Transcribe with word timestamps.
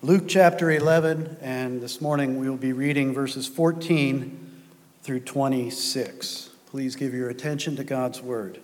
Luke 0.00 0.28
chapter 0.28 0.70
11, 0.70 1.38
and 1.40 1.80
this 1.80 2.00
morning 2.00 2.38
we 2.38 2.48
will 2.48 2.56
be 2.56 2.72
reading 2.72 3.12
verses 3.12 3.48
14 3.48 4.62
through 5.02 5.18
26. 5.18 6.50
Please 6.66 6.94
give 6.94 7.12
your 7.12 7.28
attention 7.28 7.74
to 7.74 7.82
God's 7.82 8.22
word. 8.22 8.60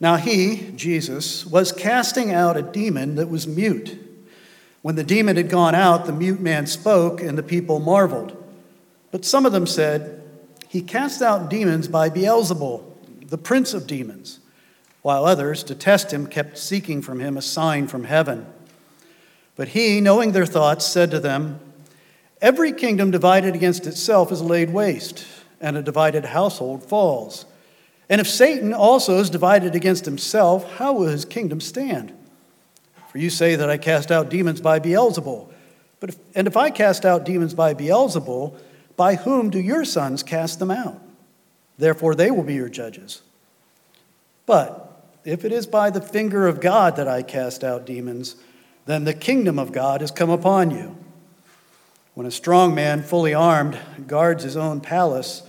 Now 0.00 0.16
he, 0.16 0.72
Jesus, 0.74 1.44
was 1.44 1.70
casting 1.70 2.32
out 2.32 2.56
a 2.56 2.62
demon 2.62 3.16
that 3.16 3.28
was 3.28 3.46
mute. 3.46 3.98
When 4.80 4.94
the 4.94 5.04
demon 5.04 5.36
had 5.36 5.50
gone 5.50 5.74
out, 5.74 6.06
the 6.06 6.12
mute 6.12 6.40
man 6.40 6.66
spoke, 6.66 7.20
and 7.20 7.36
the 7.36 7.42
people 7.42 7.78
marveled. 7.78 8.42
But 9.10 9.26
some 9.26 9.44
of 9.44 9.52
them 9.52 9.66
said, 9.66 10.22
He 10.66 10.80
cast 10.80 11.20
out 11.20 11.50
demons 11.50 11.88
by 11.88 12.08
Beelzebul, 12.08 12.82
the 13.28 13.36
prince 13.36 13.74
of 13.74 13.86
demons 13.86 14.40
while 15.02 15.24
others, 15.24 15.62
to 15.64 15.74
test 15.74 16.12
him, 16.12 16.26
kept 16.26 16.58
seeking 16.58 17.00
from 17.02 17.20
him 17.20 17.36
a 17.36 17.42
sign 17.42 17.86
from 17.86 18.04
heaven. 18.04 18.46
But 19.56 19.68
he, 19.68 20.00
knowing 20.00 20.32
their 20.32 20.46
thoughts, 20.46 20.86
said 20.86 21.10
to 21.10 21.20
them, 21.20 21.60
Every 22.40 22.72
kingdom 22.72 23.10
divided 23.10 23.54
against 23.54 23.86
itself 23.86 24.32
is 24.32 24.40
laid 24.40 24.70
waste, 24.70 25.26
and 25.60 25.76
a 25.76 25.82
divided 25.82 26.26
household 26.26 26.82
falls. 26.82 27.44
And 28.08 28.20
if 28.20 28.28
Satan 28.28 28.72
also 28.72 29.18
is 29.18 29.30
divided 29.30 29.74
against 29.74 30.04
himself, 30.04 30.70
how 30.76 30.94
will 30.94 31.06
his 31.06 31.24
kingdom 31.24 31.60
stand? 31.60 32.12
For 33.10 33.18
you 33.18 33.30
say 33.30 33.56
that 33.56 33.68
I 33.68 33.76
cast 33.76 34.10
out 34.10 34.30
demons 34.30 34.60
by 34.60 34.80
Beelzebul. 34.80 35.48
But 36.00 36.10
if, 36.10 36.16
and 36.34 36.46
if 36.46 36.56
I 36.56 36.70
cast 36.70 37.04
out 37.04 37.24
demons 37.24 37.54
by 37.54 37.74
Beelzebul, 37.74 38.56
by 38.96 39.16
whom 39.16 39.50
do 39.50 39.60
your 39.60 39.84
sons 39.84 40.22
cast 40.22 40.58
them 40.58 40.70
out? 40.70 41.00
Therefore 41.78 42.14
they 42.14 42.30
will 42.30 42.42
be 42.42 42.54
your 42.54 42.68
judges. 42.68 43.22
But 44.46 44.89
if 45.24 45.44
it 45.44 45.52
is 45.52 45.66
by 45.66 45.90
the 45.90 46.00
finger 46.00 46.46
of 46.46 46.60
God 46.60 46.96
that 46.96 47.08
I 47.08 47.22
cast 47.22 47.62
out 47.62 47.86
demons, 47.86 48.36
then 48.86 49.04
the 49.04 49.14
kingdom 49.14 49.58
of 49.58 49.72
God 49.72 50.00
has 50.00 50.10
come 50.10 50.30
upon 50.30 50.70
you. 50.70 50.96
When 52.14 52.26
a 52.26 52.30
strong 52.30 52.74
man, 52.74 53.02
fully 53.02 53.34
armed, 53.34 53.78
guards 54.06 54.42
his 54.42 54.56
own 54.56 54.80
palace, 54.80 55.42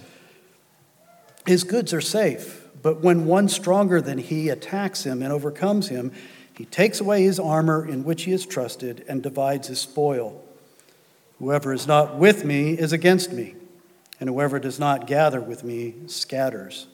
his 1.46 1.64
goods 1.64 1.94
are 1.94 2.02
safe. 2.02 2.68
But 2.82 3.02
when 3.02 3.26
one 3.26 3.48
stronger 3.48 4.02
than 4.02 4.18
he 4.18 4.50
attacks 4.50 5.04
him 5.04 5.22
and 5.22 5.32
overcomes 5.32 5.90
him, 5.90 6.12
he 6.56 6.66
takes 6.66 7.00
away 7.00 7.24
his 7.24 7.40
armor 7.40 7.88
in 7.88 8.04
which 8.04 8.24
he 8.24 8.32
is 8.32 8.46
trusted 8.46 9.04
and 9.08 9.24
divides 9.24 9.68
his 9.68 9.80
spoil. 9.80 10.44
Whoever 11.40 11.74
is 11.74 11.88
not 11.88 12.18
with 12.18 12.46
me 12.46 12.74
is 12.74 12.94
against 12.94 13.32
me, 13.32 13.56
and 14.20 14.30
whoever 14.30 14.60
does 14.60 14.80
not 14.80 15.08
gather 15.08 15.42
with 15.42 15.64
me 15.64 15.96
scatters. 16.08 16.88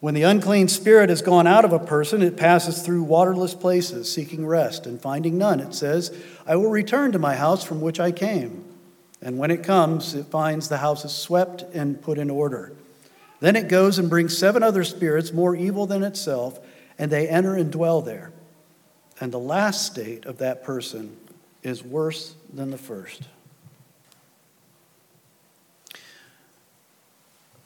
When 0.00 0.14
the 0.14 0.22
unclean 0.22 0.68
spirit 0.68 1.10
has 1.10 1.22
gone 1.22 1.48
out 1.48 1.64
of 1.64 1.72
a 1.72 1.78
person, 1.78 2.22
it 2.22 2.36
passes 2.36 2.82
through 2.82 3.02
waterless 3.02 3.54
places, 3.54 4.12
seeking 4.12 4.46
rest, 4.46 4.86
and 4.86 5.00
finding 5.00 5.38
none, 5.38 5.58
it 5.58 5.74
says, 5.74 6.16
I 6.46 6.54
will 6.54 6.70
return 6.70 7.10
to 7.12 7.18
my 7.18 7.34
house 7.34 7.64
from 7.64 7.80
which 7.80 7.98
I 7.98 8.12
came. 8.12 8.64
And 9.20 9.38
when 9.38 9.50
it 9.50 9.64
comes, 9.64 10.14
it 10.14 10.26
finds 10.26 10.68
the 10.68 10.76
house 10.76 11.04
is 11.04 11.12
swept 11.12 11.62
and 11.74 12.00
put 12.00 12.18
in 12.18 12.30
order. 12.30 12.72
Then 13.40 13.56
it 13.56 13.68
goes 13.68 13.98
and 13.98 14.08
brings 14.08 14.38
seven 14.38 14.62
other 14.62 14.84
spirits 14.84 15.32
more 15.32 15.56
evil 15.56 15.86
than 15.86 16.04
itself, 16.04 16.60
and 16.96 17.10
they 17.10 17.28
enter 17.28 17.56
and 17.56 17.72
dwell 17.72 18.00
there. 18.00 18.30
And 19.20 19.32
the 19.32 19.38
last 19.38 19.84
state 19.84 20.26
of 20.26 20.38
that 20.38 20.62
person 20.62 21.16
is 21.64 21.82
worse 21.82 22.36
than 22.52 22.70
the 22.70 22.78
first. 22.78 23.22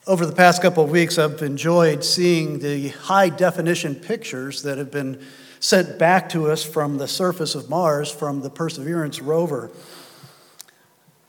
Over 0.05 0.25
the 0.25 0.35
past 0.35 0.61
couple 0.61 0.83
of 0.83 0.89
weeks, 0.89 1.17
I've 1.17 1.41
enjoyed 1.41 2.03
seeing 2.03 2.59
the 2.59 2.89
high 2.89 3.29
definition 3.29 3.95
pictures 3.95 4.63
that 4.63 4.77
have 4.77 4.91
been 4.91 5.25
sent 5.61 5.97
back 5.97 6.27
to 6.29 6.51
us 6.51 6.61
from 6.61 6.97
the 6.97 7.07
surface 7.07 7.55
of 7.55 7.69
Mars 7.69 8.11
from 8.11 8.41
the 8.41 8.49
Perseverance 8.49 9.21
rover. 9.21 9.71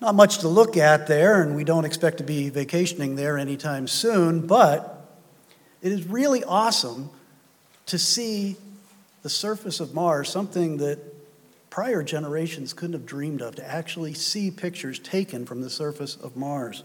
Not 0.00 0.16
much 0.16 0.39
to 0.39 0.48
look 0.48 0.77
at 0.77 1.06
there, 1.06 1.41
and 1.41 1.54
we 1.54 1.62
don't 1.62 1.84
expect 1.84 2.19
to 2.19 2.25
be 2.25 2.50
vacationing 2.50 3.15
there 3.15 3.38
anytime 3.38 3.87
soon, 3.87 4.44
but 4.44 5.09
it 5.81 5.93
is 5.93 6.09
really 6.09 6.43
awesome 6.43 7.10
to 7.87 7.97
see 7.97 8.56
the 9.22 9.31
surface 9.31 9.78
of 9.78 9.94
Mars, 9.94 10.28
something 10.28 10.78
that 10.78 10.99
prior 11.70 12.03
generations 12.03 12.72
couldn't 12.72 12.94
have 12.94 13.06
dreamed 13.06 13.41
of, 13.41 13.54
to 13.54 13.65
actually 13.65 14.15
see 14.15 14.50
pictures 14.50 14.99
taken 14.99 15.47
from 15.47 15.60
the 15.60 15.70
surface 15.70 16.16
of 16.16 16.37
Mars. 16.37 16.82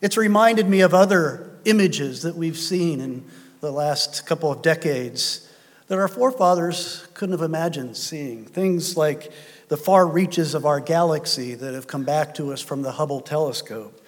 It's 0.00 0.16
reminded 0.16 0.68
me 0.68 0.80
of 0.80 0.92
other 0.92 1.50
images 1.64 2.22
that 2.22 2.36
we've 2.36 2.58
seen 2.58 3.00
in 3.00 3.24
the 3.60 3.72
last 3.72 4.26
couple 4.26 4.52
of 4.52 4.60
decades 4.62 5.50
that 5.86 5.98
our 5.98 6.08
forefathers 6.08 7.06
couldn't 7.14 7.32
have 7.32 7.42
imagined 7.42 7.96
seeing. 7.96 8.44
Things 8.44 8.96
like 8.96 9.32
the 9.68 9.76
far 9.76 10.06
reaches 10.06 10.54
of 10.54 10.66
our 10.66 10.80
galaxy 10.80 11.54
that 11.54 11.74
have 11.74 11.86
come 11.86 12.04
back 12.04 12.34
to 12.34 12.52
us 12.52 12.60
from 12.60 12.82
the 12.82 12.92
Hubble 12.92 13.20
telescope, 13.20 14.00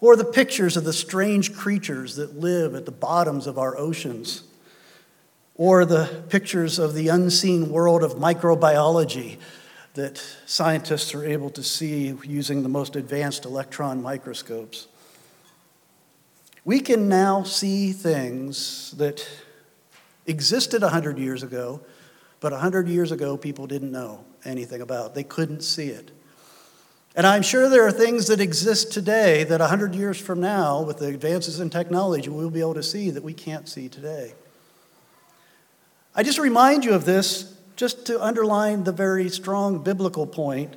or 0.00 0.16
the 0.16 0.24
pictures 0.24 0.76
of 0.76 0.84
the 0.84 0.92
strange 0.92 1.54
creatures 1.54 2.16
that 2.16 2.38
live 2.38 2.74
at 2.74 2.84
the 2.84 2.92
bottoms 2.92 3.46
of 3.46 3.58
our 3.58 3.76
oceans, 3.76 4.44
or 5.54 5.84
the 5.84 6.24
pictures 6.28 6.78
of 6.78 6.94
the 6.94 7.08
unseen 7.08 7.70
world 7.70 8.02
of 8.02 8.12
microbiology 8.12 9.38
that 9.94 10.22
scientists 10.46 11.14
are 11.14 11.24
able 11.24 11.50
to 11.50 11.62
see 11.62 12.14
using 12.22 12.62
the 12.62 12.68
most 12.68 12.96
advanced 12.96 13.44
electron 13.44 14.00
microscopes. 14.02 14.87
We 16.68 16.80
can 16.80 17.08
now 17.08 17.44
see 17.44 17.92
things 17.92 18.90
that 18.98 19.26
existed 20.26 20.82
100 20.82 21.18
years 21.18 21.42
ago, 21.42 21.80
but 22.40 22.52
100 22.52 22.88
years 22.88 23.10
ago 23.10 23.38
people 23.38 23.66
didn't 23.66 23.90
know 23.90 24.22
anything 24.44 24.82
about. 24.82 25.14
They 25.14 25.22
couldn't 25.24 25.62
see 25.62 25.88
it. 25.88 26.10
And 27.16 27.26
I'm 27.26 27.40
sure 27.40 27.70
there 27.70 27.86
are 27.86 27.90
things 27.90 28.26
that 28.26 28.38
exist 28.38 28.92
today 28.92 29.44
that 29.44 29.60
100 29.60 29.94
years 29.94 30.20
from 30.20 30.42
now, 30.42 30.82
with 30.82 30.98
the 30.98 31.06
advances 31.06 31.58
in 31.58 31.70
technology, 31.70 32.28
we'll 32.28 32.50
be 32.50 32.60
able 32.60 32.74
to 32.74 32.82
see 32.82 33.08
that 33.12 33.22
we 33.22 33.32
can't 33.32 33.66
see 33.66 33.88
today. 33.88 34.34
I 36.14 36.22
just 36.22 36.38
remind 36.38 36.84
you 36.84 36.92
of 36.92 37.06
this 37.06 37.56
just 37.76 38.04
to 38.08 38.22
underline 38.22 38.84
the 38.84 38.92
very 38.92 39.30
strong 39.30 39.82
biblical 39.82 40.26
point 40.26 40.76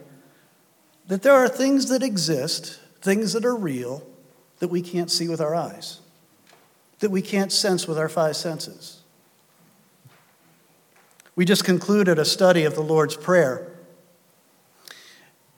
that 1.10 1.22
there 1.22 1.34
are 1.34 1.50
things 1.50 1.90
that 1.90 2.02
exist, 2.02 2.80
things 3.02 3.34
that 3.34 3.44
are 3.44 3.58
real, 3.58 4.08
that 4.62 4.68
we 4.68 4.82
can't 4.82 5.10
see 5.10 5.28
with 5.28 5.42
our 5.42 5.56
eyes, 5.56 6.00
that 7.00 7.10
we 7.10 7.22
can't 7.22 7.52
sense 7.52 7.88
with 7.88 7.98
our 7.98 8.08
five 8.08 8.36
senses. 8.36 9.02
We 11.36 11.46
just 11.46 11.66
concluded 11.66 12.20
a 12.20 12.26
study 12.26 12.64
of 12.64 12.76
the 12.76 12.82
Lord's 12.82 13.18
Prayer. 13.18 13.68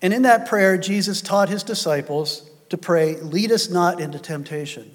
And 0.02 0.14
in 0.14 0.22
that 0.22 0.48
prayer, 0.48 0.78
Jesus 0.78 1.22
taught 1.22 1.50
his 1.50 1.64
disciples 1.64 2.50
to 2.70 2.78
pray, 2.78 3.18
Lead 3.18 3.52
us 3.52 3.70
not 3.70 4.00
into 4.00 4.20
temptation. 4.20 4.90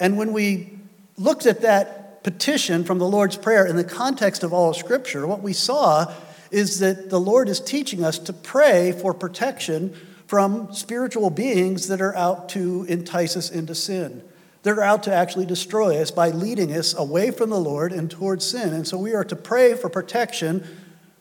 And 0.00 0.16
when 0.16 0.32
we 0.32 0.78
looked 1.18 1.44
at 1.44 1.60
that 1.60 2.24
petition 2.24 2.82
from 2.82 2.98
the 2.98 3.06
Lord's 3.06 3.36
Prayer 3.36 3.66
in 3.66 3.76
the 3.76 3.84
context 3.84 4.42
of 4.42 4.54
all 4.54 4.70
of 4.70 4.76
Scripture, 4.76 5.26
what 5.26 5.42
we 5.42 5.52
saw 5.52 6.14
is 6.50 6.78
that 6.78 7.10
the 7.10 7.20
Lord 7.20 7.50
is 7.50 7.60
teaching 7.60 8.02
us 8.02 8.18
to 8.20 8.32
pray 8.32 8.92
for 8.92 9.12
protection 9.12 9.94
from 10.32 10.72
spiritual 10.72 11.28
beings 11.28 11.88
that 11.88 12.00
are 12.00 12.16
out 12.16 12.48
to 12.48 12.84
entice 12.84 13.36
us 13.36 13.50
into 13.50 13.74
sin. 13.74 14.22
They're 14.62 14.82
out 14.82 15.02
to 15.02 15.12
actually 15.12 15.44
destroy 15.44 16.00
us 16.00 16.10
by 16.10 16.30
leading 16.30 16.72
us 16.72 16.94
away 16.94 17.30
from 17.30 17.50
the 17.50 17.60
Lord 17.60 17.92
and 17.92 18.10
towards 18.10 18.46
sin. 18.46 18.72
And 18.72 18.88
so 18.88 18.96
we 18.96 19.12
are 19.12 19.24
to 19.24 19.36
pray 19.36 19.74
for 19.74 19.90
protection 19.90 20.66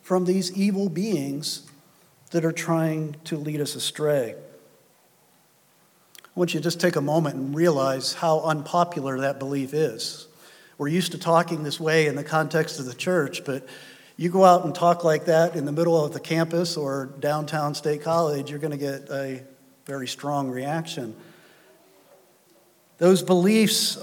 from 0.02 0.24
these 0.24 0.58
evil 0.58 0.88
beings 0.88 1.70
that 2.30 2.46
are 2.46 2.54
trying 2.54 3.18
to 3.26 3.36
lead 3.36 3.60
us 3.60 3.76
astray. 3.76 4.34
I 6.24 6.30
want 6.34 6.54
you 6.54 6.62
to 6.62 6.64
just 6.64 6.80
take 6.80 6.96
a 6.96 7.02
moment 7.02 7.36
and 7.36 7.54
realize 7.54 8.14
how 8.14 8.40
unpopular 8.40 9.20
that 9.20 9.40
belief 9.40 9.74
is. 9.74 10.26
We're 10.78 10.88
used 10.88 11.12
to 11.12 11.18
talking 11.18 11.64
this 11.64 11.82
way 11.82 12.08
in 12.08 12.16
the 12.16 12.24
context 12.24 12.80
of 12.80 12.86
the 12.86 12.94
church, 12.94 13.44
but 13.44 13.68
you 14.22 14.30
go 14.30 14.46
out 14.46 14.66
and 14.66 14.76
talk 14.76 15.04
like 15.04 15.26
that 15.26 15.56
in 15.56 15.66
the 15.66 15.72
middle 15.72 16.06
of 16.06 16.14
the 16.14 16.20
campus 16.20 16.78
or 16.78 17.08
downtown 17.20 17.74
State 17.74 18.04
College, 18.04 18.52
you're 18.52 18.60
going 18.60 18.70
to 18.70 18.78
get 18.78 19.10
a 19.10 19.42
very 19.88 20.08
strong 20.08 20.52
reaction. 20.52 21.16
Those 23.00 23.24
beliefs, 23.24 23.98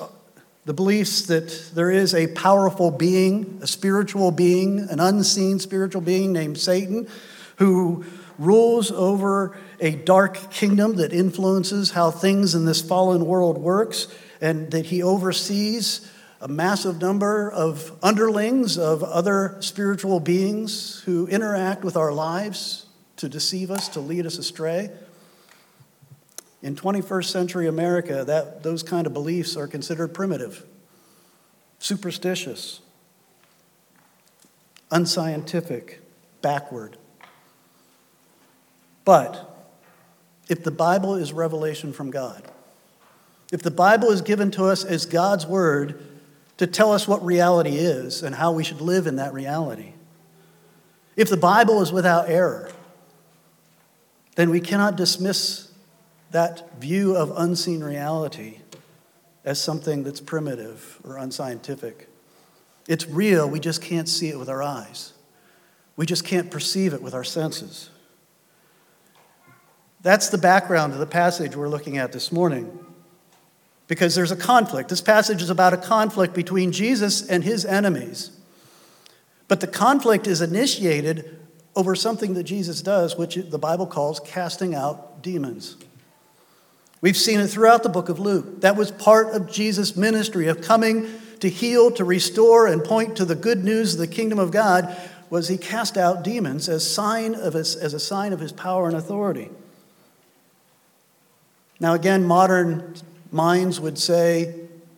the 0.64 0.74
beliefs 0.74 1.26
that 1.26 1.70
there 1.72 1.92
is 1.92 2.16
a 2.16 2.26
powerful 2.32 2.90
being, 2.90 3.60
a 3.62 3.68
spiritual 3.68 4.32
being, 4.32 4.80
an 4.90 4.98
unseen 4.98 5.60
spiritual 5.60 6.02
being 6.02 6.32
named 6.32 6.58
Satan, 6.58 7.06
who 7.58 8.04
rules 8.40 8.90
over 8.90 9.56
a 9.78 9.92
dark 9.92 10.50
kingdom 10.50 10.96
that 10.96 11.12
influences 11.12 11.92
how 11.92 12.10
things 12.10 12.56
in 12.56 12.64
this 12.64 12.82
fallen 12.82 13.24
world 13.24 13.56
works, 13.56 14.08
and 14.40 14.72
that 14.72 14.86
he 14.86 15.00
oversees 15.00 16.10
a 16.40 16.48
massive 16.48 17.00
number 17.00 17.50
of 17.50 17.92
underlings 18.02 18.78
of 18.78 19.02
other 19.02 19.56
spiritual 19.60 20.20
beings 20.20 21.00
who 21.00 21.26
interact 21.26 21.82
with 21.82 21.96
our 21.96 22.12
lives 22.12 22.86
to 23.16 23.28
deceive 23.28 23.70
us, 23.70 23.88
to 23.88 24.00
lead 24.00 24.24
us 24.24 24.38
astray. 24.38 24.90
In 26.62 26.76
21st 26.76 27.24
century 27.24 27.66
America, 27.66 28.24
that, 28.24 28.62
those 28.62 28.82
kind 28.82 29.06
of 29.06 29.12
beliefs 29.12 29.56
are 29.56 29.66
considered 29.66 30.14
primitive, 30.14 30.64
superstitious. 31.78 32.80
unscientific, 34.90 36.00
backward. 36.40 36.96
But 39.04 39.68
if 40.48 40.64
the 40.64 40.70
Bible 40.70 41.14
is 41.14 41.32
revelation 41.32 41.92
from 41.92 42.10
God, 42.10 42.42
if 43.52 43.62
the 43.62 43.70
Bible 43.70 44.10
is 44.10 44.22
given 44.22 44.50
to 44.52 44.64
us 44.64 44.84
as 44.84 45.04
God's 45.06 45.46
word 45.46 46.17
to 46.58 46.66
tell 46.66 46.92
us 46.92 47.08
what 47.08 47.24
reality 47.24 47.76
is 47.76 48.22
and 48.22 48.34
how 48.34 48.52
we 48.52 48.62
should 48.62 48.80
live 48.80 49.06
in 49.06 49.16
that 49.16 49.32
reality, 49.32 49.92
if 51.16 51.30
the 51.30 51.36
Bible 51.36 51.80
is 51.80 51.92
without 51.92 52.28
error, 52.28 52.70
then 54.36 54.50
we 54.50 54.60
cannot 54.60 54.96
dismiss 54.96 55.72
that 56.30 56.78
view 56.78 57.16
of 57.16 57.32
unseen 57.36 57.82
reality 57.82 58.58
as 59.44 59.60
something 59.60 60.02
that's 60.02 60.20
primitive 60.20 61.00
or 61.02 61.16
unscientific. 61.16 62.08
It's 62.86 63.06
real, 63.08 63.48
we 63.48 63.60
just 63.60 63.82
can't 63.82 64.08
see 64.08 64.28
it 64.28 64.38
with 64.38 64.48
our 64.48 64.62
eyes. 64.62 65.12
We 65.96 66.06
just 66.06 66.24
can't 66.24 66.50
perceive 66.50 66.92
it 66.92 67.02
with 67.02 67.14
our 67.14 67.24
senses. 67.24 67.90
That's 70.00 70.28
the 70.28 70.38
background 70.38 70.92
of 70.92 71.00
the 71.00 71.06
passage 71.06 71.56
we're 71.56 71.68
looking 71.68 71.98
at 71.98 72.12
this 72.12 72.30
morning. 72.30 72.78
Because 73.88 74.14
there's 74.14 74.30
a 74.30 74.36
conflict. 74.36 74.90
This 74.90 75.00
passage 75.00 75.42
is 75.42 75.50
about 75.50 75.72
a 75.72 75.78
conflict 75.78 76.34
between 76.34 76.72
Jesus 76.72 77.26
and 77.26 77.42
his 77.42 77.64
enemies. 77.64 78.30
But 79.48 79.60
the 79.60 79.66
conflict 79.66 80.26
is 80.26 80.40
initiated 80.40 81.38
over 81.74 81.94
something 81.94 82.34
that 82.34 82.44
Jesus 82.44 82.82
does, 82.82 83.16
which 83.16 83.36
the 83.36 83.58
Bible 83.58 83.86
calls 83.86 84.20
casting 84.20 84.74
out 84.74 85.22
demons. 85.22 85.76
We've 87.00 87.16
seen 87.16 87.40
it 87.40 87.46
throughout 87.46 87.82
the 87.82 87.88
book 87.88 88.08
of 88.08 88.18
Luke. 88.18 88.60
That 88.60 88.76
was 88.76 88.90
part 88.90 89.34
of 89.34 89.50
Jesus' 89.50 89.96
ministry 89.96 90.48
of 90.48 90.60
coming 90.60 91.08
to 91.40 91.48
heal, 91.48 91.90
to 91.92 92.04
restore, 92.04 92.66
and 92.66 92.82
point 92.82 93.16
to 93.16 93.24
the 93.24 93.36
good 93.36 93.64
news 93.64 93.94
of 93.94 94.00
the 94.00 94.08
kingdom 94.08 94.38
of 94.38 94.50
God, 94.50 94.94
was 95.30 95.48
he 95.48 95.56
cast 95.56 95.96
out 95.96 96.24
demons 96.24 96.68
as, 96.68 96.88
sign 96.88 97.34
of 97.34 97.54
his, 97.54 97.76
as 97.76 97.94
a 97.94 98.00
sign 98.00 98.32
of 98.32 98.40
his 98.40 98.50
power 98.50 98.88
and 98.88 98.96
authority. 98.96 99.48
Now, 101.78 101.94
again, 101.94 102.24
modern 102.24 102.94
minds 103.30 103.80
would 103.80 103.98
say, 103.98 104.54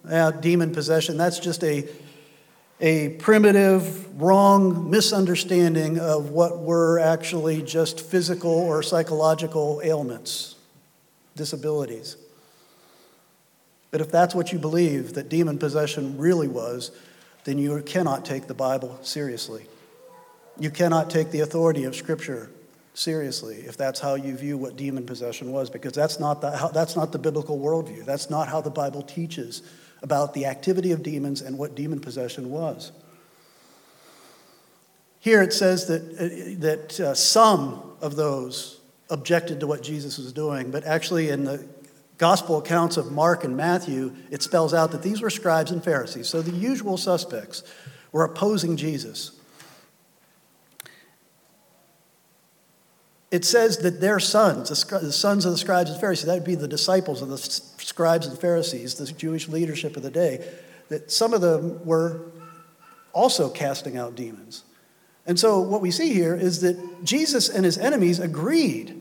yeah, 0.09 0.31
demon 0.31 0.73
possession, 0.73 1.17
that's 1.17 1.38
just 1.38 1.62
a, 1.65 1.88
a 2.81 3.11
primitive, 3.11 4.21
wrong 4.21 4.91
misunderstanding 4.91 5.99
of 5.99 6.31
what 6.31 6.61
were 6.61 6.99
actually 6.99 7.62
just 7.62 8.00
physical 8.00 8.50
or 8.50 8.82
psychological 8.82 9.81
ailments, 9.85 10.56
disabilities. 11.37 12.17
But 13.91 14.00
if 14.00 14.11
that's 14.11 14.35
what 14.35 14.53
you 14.53 14.59
believe 14.59 15.15
that 15.15 15.29
demon 15.29 15.59
possession 15.59 16.17
really 16.17 16.49
was, 16.49 16.93
then 17.44 17.59
you 17.59 17.82
cannot 17.82 18.25
take 18.25 18.47
the 18.47 18.55
Bible 18.55 18.99
seriously. 19.03 19.67
You 20.59 20.71
cannot 20.71 21.11
take 21.11 21.31
the 21.31 21.41
authority 21.41 21.85
of 21.85 21.97
Scripture 21.97 22.50
seriously 23.00 23.56
if 23.67 23.76
that's 23.76 23.99
how 23.99 24.14
you 24.14 24.37
view 24.37 24.58
what 24.58 24.76
demon 24.76 25.06
possession 25.06 25.52
was, 25.52 25.70
because 25.70 25.93
that's 25.93 26.20
not 26.20 26.41
the, 26.41 26.70
that's 26.75 26.97
not 26.97 27.12
the 27.12 27.19
biblical 27.19 27.58
worldview. 27.58 28.05
That's 28.05 28.29
not 28.29 28.49
how 28.49 28.61
the 28.61 28.70
Bible 28.70 29.02
teaches 29.02 29.62
about 30.02 30.35
the 30.35 30.47
activity 30.47 30.93
of 30.93 31.02
demons 31.02 31.41
and 31.41 31.58
what 31.58 31.75
demon 31.75 32.00
possession 32.00 32.50
was. 32.50 32.93
Here 35.19 35.43
it 35.43 35.52
says 35.52 35.87
that, 35.87 36.02
uh, 36.02 36.61
that 36.61 37.00
uh, 37.00 37.14
some 37.14 37.82
of 38.00 38.17
those 38.17 38.81
objected 39.11 39.61
to 39.61 39.67
what 39.67 39.82
Jesus 39.82 40.19
was 40.19 40.32
doing, 40.32 40.70
but 40.70 40.85
actually 40.85 41.31
in 41.31 41.44
the 41.44 41.67
gospel 42.17 42.58
accounts 42.58 42.96
of 42.96 43.12
Mark 43.12 43.44
and 43.44 43.56
Matthew, 43.56 44.14
it 44.31 44.43
spells 44.43 44.73
out 44.73 44.93
that 44.93 45.03
these 45.03 45.20
were 45.20 45.31
scribes 45.31 45.70
and 45.70 45.82
Pharisees. 45.82 46.29
So 46.29 46.43
the 46.43 46.53
usual 46.53 46.96
suspects 46.96 47.62
were 48.12 48.25
opposing 48.25 48.76
Jesus. 48.76 49.40
It 53.31 53.44
says 53.44 53.79
that 53.79 54.00
their 54.00 54.19
sons, 54.19 54.69
the 54.69 55.12
sons 55.12 55.44
of 55.44 55.53
the 55.53 55.59
scribes 55.59 55.91
and 55.91 56.00
Pharisees, 56.00 56.27
that 56.27 56.35
would 56.35 56.44
be 56.44 56.56
the 56.56 56.69
disciples 56.69 57.23
of 57.23 57.29
the 57.29 57.38
scribes 57.38 58.27
and 58.27 58.38
Pharisees, 58.38 58.94
the 58.97 59.06
Jewish 59.12 59.49
leadership 59.49 59.97
of 59.97 60.03
the 60.03 60.11
day, 60.11 60.44
that 60.88 61.11
some 61.11 61.32
of 61.32 61.41
them 61.41 61.85
were 61.85 62.23
also 63.12 63.49
casting 63.49 63.97
out 63.97 64.17
demons. 64.17 64.65
And 65.27 65.38
so 65.38 65.61
what 65.61 65.81
we 65.81 65.91
see 65.91 66.12
here 66.12 66.35
is 66.35 66.61
that 66.62 67.05
Jesus 67.05 67.49
and 67.49 67.65
his 67.65 67.79
enemies 67.79 68.19
agreed 68.19 69.00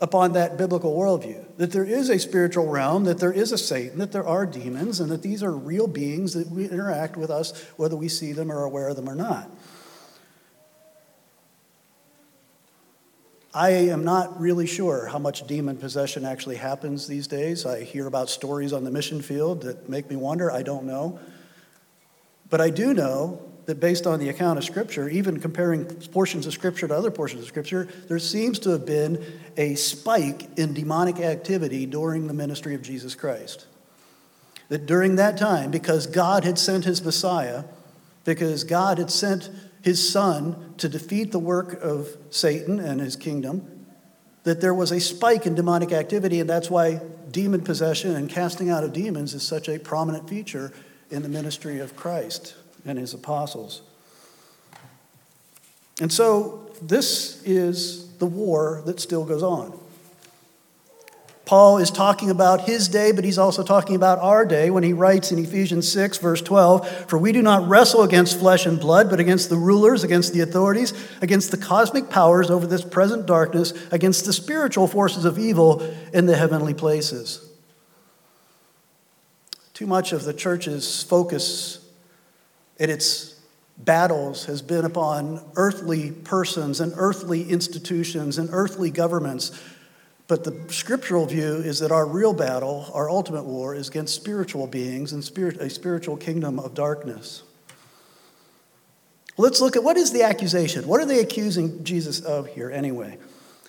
upon 0.00 0.32
that 0.32 0.56
biblical 0.56 0.96
worldview 0.96 1.44
that 1.56 1.72
there 1.72 1.84
is 1.84 2.08
a 2.08 2.18
spiritual 2.18 2.68
realm, 2.68 3.04
that 3.04 3.18
there 3.18 3.32
is 3.32 3.50
a 3.50 3.58
Satan, 3.58 3.98
that 3.98 4.12
there 4.12 4.26
are 4.26 4.46
demons, 4.46 5.00
and 5.00 5.10
that 5.10 5.22
these 5.22 5.42
are 5.42 5.50
real 5.50 5.88
beings 5.88 6.34
that 6.34 6.48
we 6.48 6.64
interact 6.66 7.16
with 7.16 7.30
us 7.30 7.60
whether 7.76 7.96
we 7.96 8.08
see 8.08 8.32
them 8.32 8.50
or 8.50 8.58
are 8.58 8.64
aware 8.64 8.88
of 8.88 8.96
them 8.96 9.08
or 9.08 9.16
not. 9.16 9.50
I 13.58 13.70
am 13.70 14.04
not 14.04 14.40
really 14.40 14.68
sure 14.68 15.06
how 15.06 15.18
much 15.18 15.44
demon 15.48 15.78
possession 15.78 16.24
actually 16.24 16.54
happens 16.54 17.08
these 17.08 17.26
days. 17.26 17.66
I 17.66 17.82
hear 17.82 18.06
about 18.06 18.30
stories 18.30 18.72
on 18.72 18.84
the 18.84 18.90
mission 18.92 19.20
field 19.20 19.62
that 19.62 19.88
make 19.88 20.08
me 20.08 20.14
wonder. 20.14 20.48
I 20.48 20.62
don't 20.62 20.84
know. 20.84 21.18
But 22.50 22.60
I 22.60 22.70
do 22.70 22.94
know 22.94 23.42
that 23.66 23.80
based 23.80 24.06
on 24.06 24.20
the 24.20 24.28
account 24.28 24.58
of 24.58 24.64
Scripture, 24.64 25.08
even 25.08 25.40
comparing 25.40 25.86
portions 25.86 26.46
of 26.46 26.52
Scripture 26.52 26.86
to 26.86 26.94
other 26.94 27.10
portions 27.10 27.42
of 27.42 27.48
Scripture, 27.48 27.88
there 28.06 28.20
seems 28.20 28.60
to 28.60 28.70
have 28.70 28.86
been 28.86 29.26
a 29.56 29.74
spike 29.74 30.46
in 30.56 30.72
demonic 30.72 31.18
activity 31.18 31.84
during 31.84 32.28
the 32.28 32.34
ministry 32.34 32.76
of 32.76 32.82
Jesus 32.82 33.16
Christ. 33.16 33.66
That 34.68 34.86
during 34.86 35.16
that 35.16 35.36
time, 35.36 35.72
because 35.72 36.06
God 36.06 36.44
had 36.44 36.60
sent 36.60 36.84
his 36.84 37.04
Messiah, 37.04 37.64
because 38.24 38.62
God 38.62 38.98
had 38.98 39.10
sent 39.10 39.50
his 39.88 40.06
son 40.06 40.74
to 40.76 40.86
defeat 40.86 41.32
the 41.32 41.38
work 41.38 41.82
of 41.82 42.14
Satan 42.28 42.78
and 42.78 43.00
his 43.00 43.16
kingdom, 43.16 43.86
that 44.44 44.60
there 44.60 44.74
was 44.74 44.92
a 44.92 45.00
spike 45.00 45.46
in 45.46 45.54
demonic 45.54 45.92
activity, 45.92 46.40
and 46.40 46.50
that's 46.50 46.68
why 46.68 47.00
demon 47.30 47.62
possession 47.62 48.14
and 48.14 48.28
casting 48.28 48.68
out 48.68 48.84
of 48.84 48.92
demons 48.92 49.32
is 49.32 49.42
such 49.42 49.66
a 49.66 49.78
prominent 49.78 50.28
feature 50.28 50.74
in 51.10 51.22
the 51.22 51.28
ministry 51.28 51.78
of 51.78 51.96
Christ 51.96 52.54
and 52.84 52.98
his 52.98 53.14
apostles. 53.14 53.80
And 56.02 56.12
so, 56.12 56.70
this 56.82 57.42
is 57.44 58.14
the 58.18 58.26
war 58.26 58.82
that 58.84 59.00
still 59.00 59.24
goes 59.24 59.42
on. 59.42 59.72
Paul 61.48 61.78
is 61.78 61.90
talking 61.90 62.28
about 62.28 62.66
his 62.66 62.88
day, 62.88 63.10
but 63.10 63.24
he's 63.24 63.38
also 63.38 63.62
talking 63.62 63.96
about 63.96 64.18
our 64.18 64.44
day 64.44 64.68
when 64.68 64.82
he 64.82 64.92
writes 64.92 65.32
in 65.32 65.38
Ephesians 65.38 65.90
6, 65.90 66.18
verse 66.18 66.42
12 66.42 66.86
For 67.08 67.16
we 67.16 67.32
do 67.32 67.40
not 67.40 67.66
wrestle 67.66 68.02
against 68.02 68.38
flesh 68.38 68.66
and 68.66 68.78
blood, 68.78 69.08
but 69.08 69.18
against 69.18 69.48
the 69.48 69.56
rulers, 69.56 70.04
against 70.04 70.34
the 70.34 70.40
authorities, 70.40 70.92
against 71.22 71.50
the 71.50 71.56
cosmic 71.56 72.10
powers 72.10 72.50
over 72.50 72.66
this 72.66 72.84
present 72.84 73.24
darkness, 73.24 73.72
against 73.90 74.26
the 74.26 74.32
spiritual 74.34 74.86
forces 74.86 75.24
of 75.24 75.38
evil 75.38 75.80
in 76.12 76.26
the 76.26 76.36
heavenly 76.36 76.74
places. 76.74 77.50
Too 79.72 79.86
much 79.86 80.12
of 80.12 80.24
the 80.24 80.34
church's 80.34 81.02
focus 81.02 81.82
in 82.78 82.90
its 82.90 83.40
battles 83.78 84.44
has 84.44 84.60
been 84.60 84.84
upon 84.84 85.42
earthly 85.56 86.10
persons 86.10 86.78
and 86.78 86.92
earthly 86.96 87.48
institutions 87.48 88.36
and 88.36 88.50
earthly 88.52 88.90
governments 88.90 89.58
but 90.28 90.44
the 90.44 90.54
scriptural 90.68 91.24
view 91.24 91.56
is 91.56 91.78
that 91.78 91.90
our 91.90 92.06
real 92.06 92.34
battle, 92.34 92.90
our 92.92 93.08
ultimate 93.08 93.44
war, 93.44 93.74
is 93.74 93.88
against 93.88 94.14
spiritual 94.14 94.66
beings 94.66 95.12
and 95.12 95.24
spirit, 95.24 95.56
a 95.56 95.70
spiritual 95.70 96.18
kingdom 96.18 96.60
of 96.60 96.74
darkness. 96.74 97.42
Let's 99.38 99.62
look 99.62 99.74
at 99.74 99.82
what 99.82 99.96
is 99.96 100.12
the 100.12 100.24
accusation? 100.24 100.86
What 100.86 101.00
are 101.00 101.06
they 101.06 101.20
accusing 101.20 101.82
Jesus 101.82 102.20
of 102.20 102.46
here, 102.48 102.70
anyway? 102.70 103.16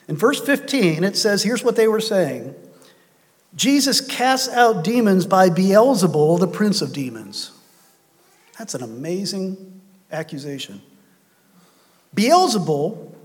In 0.10 0.18
verse 0.18 0.42
15, 0.42 1.04
it 1.06 1.16
says 1.16 1.44
here's 1.44 1.64
what 1.64 1.78
they 1.78 1.88
were 1.88 2.02
saying 2.02 2.54
Jesus 3.56 4.02
casts 4.02 4.50
out 4.50 4.84
demons 4.84 5.26
by 5.26 5.50
Beelzebul, 5.50 6.40
the 6.40 6.48
prince 6.48 6.82
of 6.82 6.92
demons. 6.92 7.52
That's 8.58 8.76
an 8.76 8.84
amazing 8.84 9.82
accusation. 10.12 10.82
Beelzebul 12.14 13.16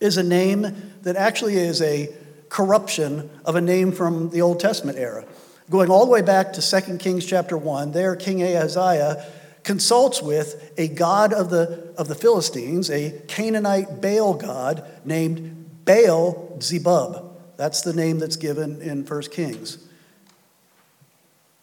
is 0.00 0.16
a 0.16 0.22
name 0.24 0.94
that 1.02 1.14
actually 1.14 1.56
is 1.56 1.80
a 1.82 2.12
corruption 2.50 3.30
of 3.46 3.54
a 3.54 3.60
name 3.60 3.92
from 3.92 4.28
the 4.30 4.42
Old 4.42 4.60
Testament 4.60 4.98
era. 4.98 5.24
Going 5.70 5.88
all 5.88 6.04
the 6.04 6.10
way 6.10 6.20
back 6.20 6.52
to 6.54 6.60
2 6.60 6.98
Kings 6.98 7.24
chapter 7.24 7.56
1, 7.56 7.92
there 7.92 8.14
King 8.16 8.42
Ahaziah 8.42 9.24
consults 9.62 10.20
with 10.20 10.72
a 10.76 10.88
god 10.88 11.32
of 11.32 11.48
the, 11.48 11.94
of 11.96 12.08
the 12.08 12.14
Philistines, 12.14 12.90
a 12.90 13.12
Canaanite 13.28 14.02
Baal 14.02 14.34
god 14.34 14.84
named 15.04 15.84
Baal 15.84 16.58
Zebub. 16.60 17.36
That's 17.56 17.82
the 17.82 17.92
name 17.92 18.18
that's 18.18 18.36
given 18.36 18.82
in 18.82 19.06
1 19.06 19.22
Kings. 19.22 19.78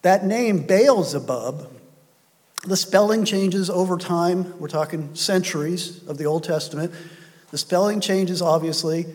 That 0.02 0.24
name, 0.24 0.66
Baal 0.66 1.02
Zebub, 1.02 1.70
the 2.66 2.76
spelling 2.76 3.24
changes 3.24 3.68
over 3.68 3.98
time. 3.98 4.58
We're 4.58 4.68
talking 4.68 5.14
centuries 5.14 6.02
of 6.08 6.18
the 6.18 6.24
Old 6.24 6.44
Testament. 6.44 6.94
The 7.50 7.58
spelling 7.58 8.00
changes, 8.00 8.40
obviously. 8.40 9.06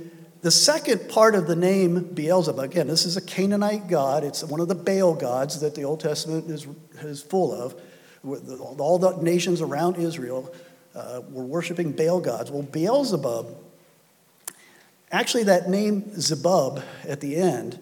The 0.43 0.51
second 0.51 1.07
part 1.07 1.35
of 1.35 1.47
the 1.47 1.55
name 1.55 2.03
Beelzebub, 2.03 2.59
again, 2.59 2.87
this 2.87 3.05
is 3.05 3.15
a 3.15 3.21
Canaanite 3.21 3.87
god. 3.87 4.25
It's 4.25 4.43
one 4.43 4.59
of 4.59 4.67
the 4.67 4.75
Baal 4.75 5.15
gods 5.15 5.61
that 5.61 5.73
the 5.73 5.83
Old 5.83 6.01
Testament 6.01 6.51
is, 6.51 6.67
is 7.01 7.23
full 7.23 7.53
of. 7.53 7.73
All 8.77 8.99
the 8.99 9.15
nations 9.21 9.61
around 9.61 9.95
Israel 9.95 10.53
uh, 10.93 11.21
were 11.31 11.45
worshiping 11.45 11.93
Baal 11.93 12.19
gods. 12.19 12.51
Well, 12.51 12.63
Beelzebub, 12.63 13.55
actually, 15.13 15.43
that 15.43 15.69
name 15.69 16.13
Zebub 16.19 16.83
at 17.07 17.21
the 17.21 17.37
end 17.37 17.79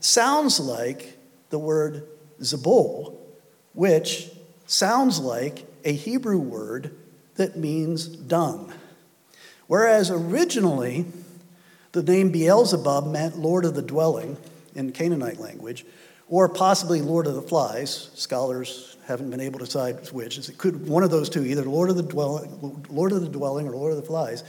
sounds 0.00 0.58
like 0.58 1.18
the 1.50 1.58
word 1.58 2.08
Zebul, 2.40 3.18
which 3.74 4.30
sounds 4.66 5.20
like 5.20 5.66
a 5.84 5.92
Hebrew 5.92 6.38
word 6.38 6.96
that 7.34 7.58
means 7.58 8.06
dung. 8.06 8.72
Whereas 9.66 10.10
originally, 10.10 11.04
the 11.92 12.02
name 12.02 12.30
Beelzebub 12.30 13.06
meant 13.06 13.38
Lord 13.38 13.64
of 13.64 13.74
the 13.74 13.82
Dwelling 13.82 14.36
in 14.74 14.92
Canaanite 14.92 15.38
language, 15.38 15.84
or 16.28 16.48
possibly 16.48 17.00
Lord 17.00 17.26
of 17.26 17.34
the 17.34 17.42
Flies. 17.42 18.10
Scholars 18.14 18.96
haven't 19.06 19.30
been 19.30 19.40
able 19.40 19.58
to 19.58 19.64
decide 19.64 20.06
which. 20.12 20.38
It 20.38 20.58
could 20.58 20.86
one 20.86 21.02
of 21.02 21.10
those 21.10 21.30
two, 21.30 21.44
either 21.44 21.64
Lord 21.64 21.90
of 21.90 21.96
the 21.96 22.02
Dwelling, 22.02 22.84
Lord 22.90 23.12
of 23.12 23.22
the 23.22 23.28
Dwelling 23.28 23.66
or 23.66 23.72
Lord 23.72 23.92
of 23.92 23.96
the 23.96 24.06
Flies. 24.06 24.44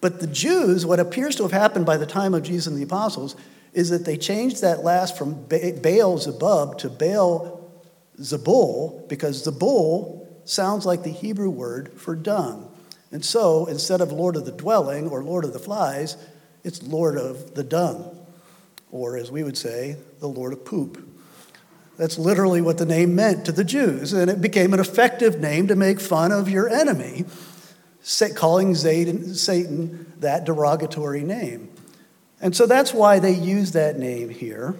But 0.00 0.20
the 0.20 0.26
Jews, 0.26 0.84
what 0.84 1.00
appears 1.00 1.36
to 1.36 1.44
have 1.44 1.52
happened 1.52 1.86
by 1.86 1.96
the 1.96 2.06
time 2.06 2.34
of 2.34 2.42
Jesus 2.42 2.66
and 2.66 2.76
the 2.76 2.82
apostles, 2.82 3.36
is 3.72 3.90
that 3.90 4.04
they 4.04 4.16
changed 4.16 4.62
that 4.62 4.82
last 4.82 5.16
from 5.16 5.46
Baal 5.46 6.18
Zebub 6.18 6.78
to 6.78 6.88
Baal 6.88 7.56
Zebul 8.18 9.08
because 9.08 9.46
Zebul 9.46 10.26
sounds 10.44 10.86
like 10.86 11.02
the 11.02 11.10
Hebrew 11.10 11.50
word 11.50 11.92
for 12.00 12.14
dung. 12.14 12.72
And 13.12 13.24
so 13.24 13.66
instead 13.66 14.00
of 14.00 14.12
Lord 14.12 14.36
of 14.36 14.44
the 14.44 14.52
Dwelling 14.52 15.08
or 15.08 15.22
Lord 15.22 15.44
of 15.44 15.52
the 15.52 15.58
Flies, 15.58 16.16
it's 16.66 16.82
Lord 16.82 17.16
of 17.16 17.54
the 17.54 17.62
Dung, 17.62 18.26
or 18.90 19.16
as 19.16 19.30
we 19.30 19.44
would 19.44 19.56
say, 19.56 19.96
the 20.18 20.26
Lord 20.26 20.52
of 20.52 20.64
Poop. 20.64 20.98
That's 21.96 22.18
literally 22.18 22.60
what 22.60 22.76
the 22.76 22.84
name 22.84 23.14
meant 23.14 23.46
to 23.46 23.52
the 23.52 23.62
Jews, 23.62 24.12
and 24.12 24.28
it 24.28 24.40
became 24.40 24.74
an 24.74 24.80
effective 24.80 25.38
name 25.38 25.68
to 25.68 25.76
make 25.76 26.00
fun 26.00 26.32
of 26.32 26.50
your 26.50 26.68
enemy, 26.68 27.24
calling 28.34 28.74
Satan 28.74 30.12
that 30.18 30.44
derogatory 30.44 31.22
name. 31.22 31.70
And 32.40 32.54
so 32.54 32.66
that's 32.66 32.92
why 32.92 33.20
they 33.20 33.32
use 33.32 33.70
that 33.70 33.96
name 33.96 34.28
here. 34.28 34.74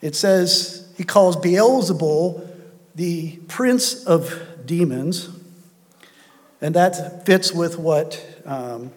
It 0.00 0.14
says 0.14 0.88
he 0.96 1.02
calls 1.02 1.36
Beelzebul 1.36 2.48
the 2.94 3.38
prince 3.48 4.04
of 4.04 4.40
demons, 4.64 5.30
and 6.60 6.76
that 6.76 7.26
fits 7.26 7.52
with 7.52 7.76
what 7.76 8.24
um, 8.46 8.92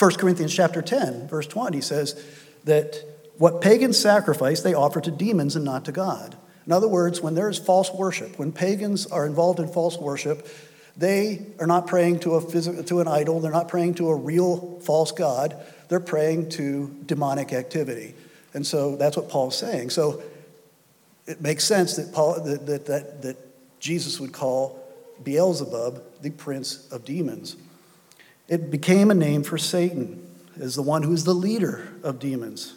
1 0.00 0.12
Corinthians 0.14 0.54
chapter 0.54 0.80
10, 0.80 1.28
verse 1.28 1.46
20 1.46 1.82
says 1.82 2.24
that 2.64 3.04
what 3.36 3.60
pagans 3.60 3.98
sacrifice, 3.98 4.62
they 4.62 4.72
offer 4.72 4.98
to 4.98 5.10
demons 5.10 5.56
and 5.56 5.64
not 5.64 5.84
to 5.84 5.92
God. 5.92 6.38
In 6.64 6.72
other 6.72 6.88
words, 6.88 7.20
when 7.20 7.34
there 7.34 7.50
is 7.50 7.58
false 7.58 7.92
worship, 7.92 8.38
when 8.38 8.50
pagans 8.50 9.06
are 9.06 9.26
involved 9.26 9.60
in 9.60 9.68
false 9.68 9.98
worship, 9.98 10.48
they 10.96 11.44
are 11.58 11.66
not 11.66 11.86
praying 11.86 12.20
to, 12.20 12.36
a 12.36 12.82
to 12.84 13.00
an 13.00 13.08
idol, 13.08 13.40
they're 13.40 13.52
not 13.52 13.68
praying 13.68 13.94
to 13.96 14.08
a 14.08 14.16
real 14.16 14.80
false 14.80 15.12
God, 15.12 15.54
they're 15.88 16.00
praying 16.00 16.48
to 16.50 16.88
demonic 17.04 17.52
activity. 17.52 18.14
And 18.54 18.66
so 18.66 18.96
that's 18.96 19.18
what 19.18 19.28
Paul's 19.28 19.58
saying. 19.58 19.90
So 19.90 20.22
it 21.26 21.42
makes 21.42 21.64
sense 21.64 21.96
that, 21.96 22.10
Paul, 22.10 22.42
that, 22.42 22.64
that, 22.64 22.86
that, 22.86 23.20
that 23.20 23.36
Jesus 23.80 24.18
would 24.18 24.32
call 24.32 24.82
Beelzebub 25.22 26.22
the 26.22 26.30
prince 26.30 26.90
of 26.90 27.04
demons. 27.04 27.56
It 28.50 28.68
became 28.68 29.12
a 29.12 29.14
name 29.14 29.44
for 29.44 29.56
Satan 29.56 30.26
as 30.60 30.74
the 30.74 30.82
one 30.82 31.04
who 31.04 31.12
is 31.12 31.24
the 31.24 31.32
leader 31.32 31.88
of 32.02 32.18
demons. 32.18 32.74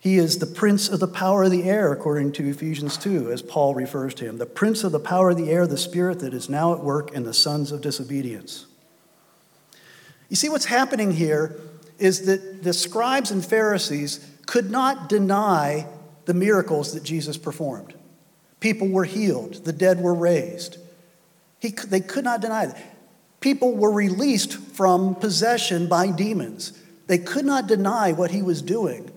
He 0.00 0.16
is 0.16 0.38
the 0.38 0.46
prince 0.46 0.88
of 0.88 0.98
the 0.98 1.06
power 1.06 1.44
of 1.44 1.52
the 1.52 1.62
air, 1.62 1.92
according 1.92 2.32
to 2.32 2.48
Ephesians 2.48 2.96
2, 2.96 3.30
as 3.30 3.42
Paul 3.42 3.74
refers 3.74 4.12
to 4.14 4.24
him. 4.24 4.38
The 4.38 4.46
prince 4.46 4.82
of 4.82 4.90
the 4.90 4.98
power 4.98 5.30
of 5.30 5.36
the 5.36 5.50
air, 5.50 5.68
the 5.68 5.76
spirit 5.76 6.18
that 6.18 6.34
is 6.34 6.48
now 6.48 6.72
at 6.74 6.80
work 6.80 7.12
in 7.12 7.22
the 7.22 7.32
sons 7.32 7.70
of 7.70 7.80
disobedience. 7.80 8.66
You 10.28 10.36
see, 10.36 10.48
what's 10.48 10.64
happening 10.64 11.12
here 11.12 11.60
is 11.98 12.26
that 12.26 12.64
the 12.64 12.72
scribes 12.72 13.30
and 13.30 13.44
Pharisees 13.44 14.26
could 14.46 14.70
not 14.70 15.08
deny 15.08 15.86
the 16.24 16.34
miracles 16.34 16.92
that 16.94 17.04
Jesus 17.04 17.36
performed. 17.36 17.94
People 18.58 18.88
were 18.88 19.04
healed, 19.04 19.64
the 19.64 19.72
dead 19.72 20.00
were 20.00 20.14
raised. 20.14 20.78
He, 21.60 21.68
they 21.68 22.00
could 22.00 22.24
not 22.24 22.40
deny 22.40 22.66
that 22.66 22.89
people 23.40 23.74
were 23.74 23.92
released 23.92 24.54
from 24.54 25.14
possession 25.14 25.88
by 25.88 26.10
demons. 26.10 26.72
They 27.06 27.18
could 27.18 27.44
not 27.44 27.66
deny 27.66 28.12
what 28.12 28.30
he 28.30 28.42
was 28.42 28.62
doing. 28.62 29.10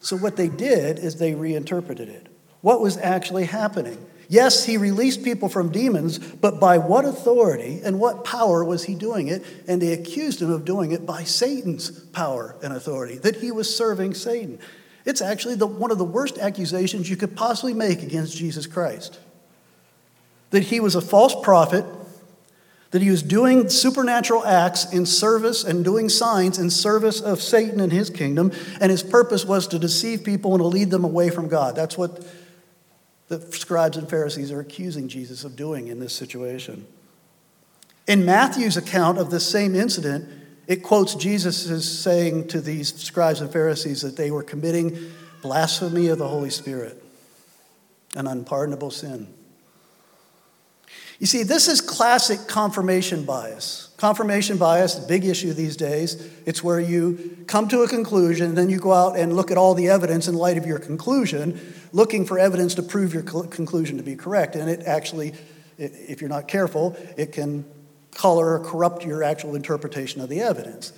So, 0.00 0.16
what 0.16 0.36
they 0.36 0.48
did 0.48 0.98
is 0.98 1.16
they 1.16 1.34
reinterpreted 1.34 2.08
it. 2.08 2.28
What 2.60 2.80
was 2.80 2.96
actually 2.98 3.46
happening? 3.46 4.04
Yes, 4.28 4.66
he 4.66 4.76
released 4.76 5.24
people 5.24 5.48
from 5.48 5.72
demons, 5.72 6.18
but 6.18 6.60
by 6.60 6.76
what 6.76 7.06
authority 7.06 7.80
and 7.82 7.98
what 7.98 8.24
power 8.24 8.62
was 8.62 8.84
he 8.84 8.94
doing 8.94 9.28
it? 9.28 9.42
And 9.66 9.80
they 9.80 9.94
accused 9.94 10.42
him 10.42 10.50
of 10.50 10.66
doing 10.66 10.92
it 10.92 11.06
by 11.06 11.24
Satan's 11.24 11.90
power 11.90 12.54
and 12.62 12.74
authority, 12.74 13.16
that 13.18 13.36
he 13.36 13.50
was 13.50 13.74
serving 13.74 14.12
Satan. 14.12 14.58
It's 15.06 15.22
actually 15.22 15.54
the, 15.54 15.66
one 15.66 15.90
of 15.90 15.96
the 15.96 16.04
worst 16.04 16.36
accusations 16.36 17.08
you 17.08 17.16
could 17.16 17.34
possibly 17.34 17.72
make 17.72 18.02
against 18.02 18.36
Jesus 18.36 18.66
Christ. 18.66 19.18
That 20.50 20.64
he 20.64 20.80
was 20.80 20.94
a 20.94 21.00
false 21.00 21.34
prophet 21.42 21.86
that 22.90 23.02
he 23.02 23.10
was 23.10 23.22
doing 23.22 23.68
supernatural 23.68 24.44
acts 24.46 24.92
in 24.92 25.04
service 25.04 25.62
and 25.62 25.84
doing 25.84 26.08
signs 26.08 26.58
in 26.58 26.70
service 26.70 27.20
of 27.20 27.42
Satan 27.42 27.80
and 27.80 27.92
his 27.92 28.08
kingdom, 28.08 28.50
and 28.80 28.90
his 28.90 29.02
purpose 29.02 29.44
was 29.44 29.66
to 29.68 29.78
deceive 29.78 30.24
people 30.24 30.54
and 30.54 30.60
to 30.62 30.66
lead 30.66 30.90
them 30.90 31.04
away 31.04 31.28
from 31.30 31.48
God. 31.48 31.76
That's 31.76 31.98
what 31.98 32.26
the 33.28 33.40
scribes 33.52 33.98
and 33.98 34.08
Pharisees 34.08 34.50
are 34.50 34.60
accusing 34.60 35.08
Jesus 35.08 35.44
of 35.44 35.54
doing 35.54 35.88
in 35.88 36.00
this 36.00 36.14
situation. 36.14 36.86
In 38.06 38.24
Matthew's 38.24 38.78
account 38.78 39.18
of 39.18 39.30
this 39.30 39.46
same 39.46 39.74
incident, 39.74 40.26
it 40.66 40.82
quotes 40.82 41.14
Jesus 41.14 41.68
as 41.68 41.86
saying 41.86 42.48
to 42.48 42.60
these 42.60 42.94
scribes 42.94 43.42
and 43.42 43.52
Pharisees 43.52 44.00
that 44.00 44.16
they 44.16 44.30
were 44.30 44.42
committing 44.42 45.12
blasphemy 45.42 46.08
of 46.08 46.18
the 46.18 46.28
Holy 46.28 46.50
Spirit, 46.50 47.02
an 48.16 48.26
unpardonable 48.26 48.90
sin. 48.90 49.32
You 51.18 51.26
see, 51.26 51.42
this 51.42 51.66
is 51.66 51.80
classic 51.80 52.46
confirmation 52.46 53.24
bias. 53.24 53.88
Confirmation 53.96 54.56
bias, 54.56 54.94
big 54.94 55.24
issue 55.24 55.52
these 55.52 55.76
days. 55.76 56.14
It's 56.46 56.62
where 56.62 56.78
you 56.78 57.36
come 57.48 57.66
to 57.68 57.82
a 57.82 57.88
conclusion, 57.88 58.54
then 58.54 58.70
you 58.70 58.78
go 58.78 58.92
out 58.92 59.18
and 59.18 59.34
look 59.34 59.50
at 59.50 59.58
all 59.58 59.74
the 59.74 59.88
evidence 59.88 60.28
in 60.28 60.36
light 60.36 60.56
of 60.56 60.64
your 60.64 60.78
conclusion, 60.78 61.60
looking 61.92 62.24
for 62.24 62.38
evidence 62.38 62.74
to 62.76 62.82
prove 62.82 63.12
your 63.12 63.24
conclusion 63.24 63.96
to 63.96 64.04
be 64.04 64.14
correct. 64.14 64.54
And 64.54 64.70
it 64.70 64.82
actually, 64.86 65.32
if 65.76 66.20
you're 66.20 66.30
not 66.30 66.46
careful, 66.46 66.96
it 67.16 67.32
can 67.32 67.64
color 68.12 68.54
or 68.54 68.60
corrupt 68.60 69.04
your 69.04 69.24
actual 69.24 69.56
interpretation 69.56 70.20
of 70.20 70.28
the 70.28 70.40
evidence. 70.40 70.92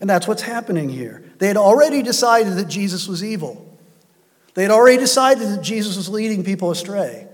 And 0.00 0.10
that's 0.10 0.26
what's 0.26 0.42
happening 0.42 0.88
here. 0.88 1.22
They 1.38 1.46
had 1.46 1.56
already 1.56 2.02
decided 2.02 2.54
that 2.54 2.66
Jesus 2.66 3.06
was 3.06 3.22
evil. 3.22 3.78
They 4.54 4.62
had 4.62 4.72
already 4.72 4.98
decided 4.98 5.48
that 5.48 5.62
Jesus 5.62 5.96
was 5.96 6.08
leading 6.08 6.42
people 6.42 6.72
astray. 6.72 7.28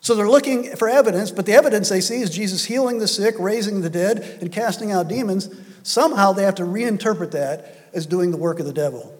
So 0.00 0.14
they're 0.14 0.28
looking 0.28 0.76
for 0.76 0.88
evidence, 0.88 1.30
but 1.30 1.46
the 1.46 1.52
evidence 1.52 1.88
they 1.88 2.00
see 2.00 2.20
is 2.20 2.30
Jesus 2.30 2.64
healing 2.64 2.98
the 2.98 3.08
sick, 3.08 3.34
raising 3.38 3.80
the 3.80 3.90
dead, 3.90 4.38
and 4.40 4.52
casting 4.52 4.92
out 4.92 5.08
demons. 5.08 5.48
Somehow 5.82 6.32
they 6.32 6.44
have 6.44 6.54
to 6.56 6.62
reinterpret 6.62 7.32
that 7.32 7.88
as 7.92 8.06
doing 8.06 8.30
the 8.30 8.36
work 8.36 8.60
of 8.60 8.66
the 8.66 8.72
devil. 8.72 9.12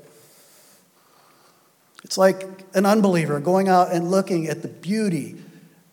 It's 2.04 2.16
like 2.16 2.45
an 2.75 2.87
unbeliever 2.87 3.40
going 3.40 3.68
out 3.68 3.90
and 3.90 4.11
looking 4.11 4.47
at 4.47 4.62
the 4.62 4.68
beauty 4.68 5.37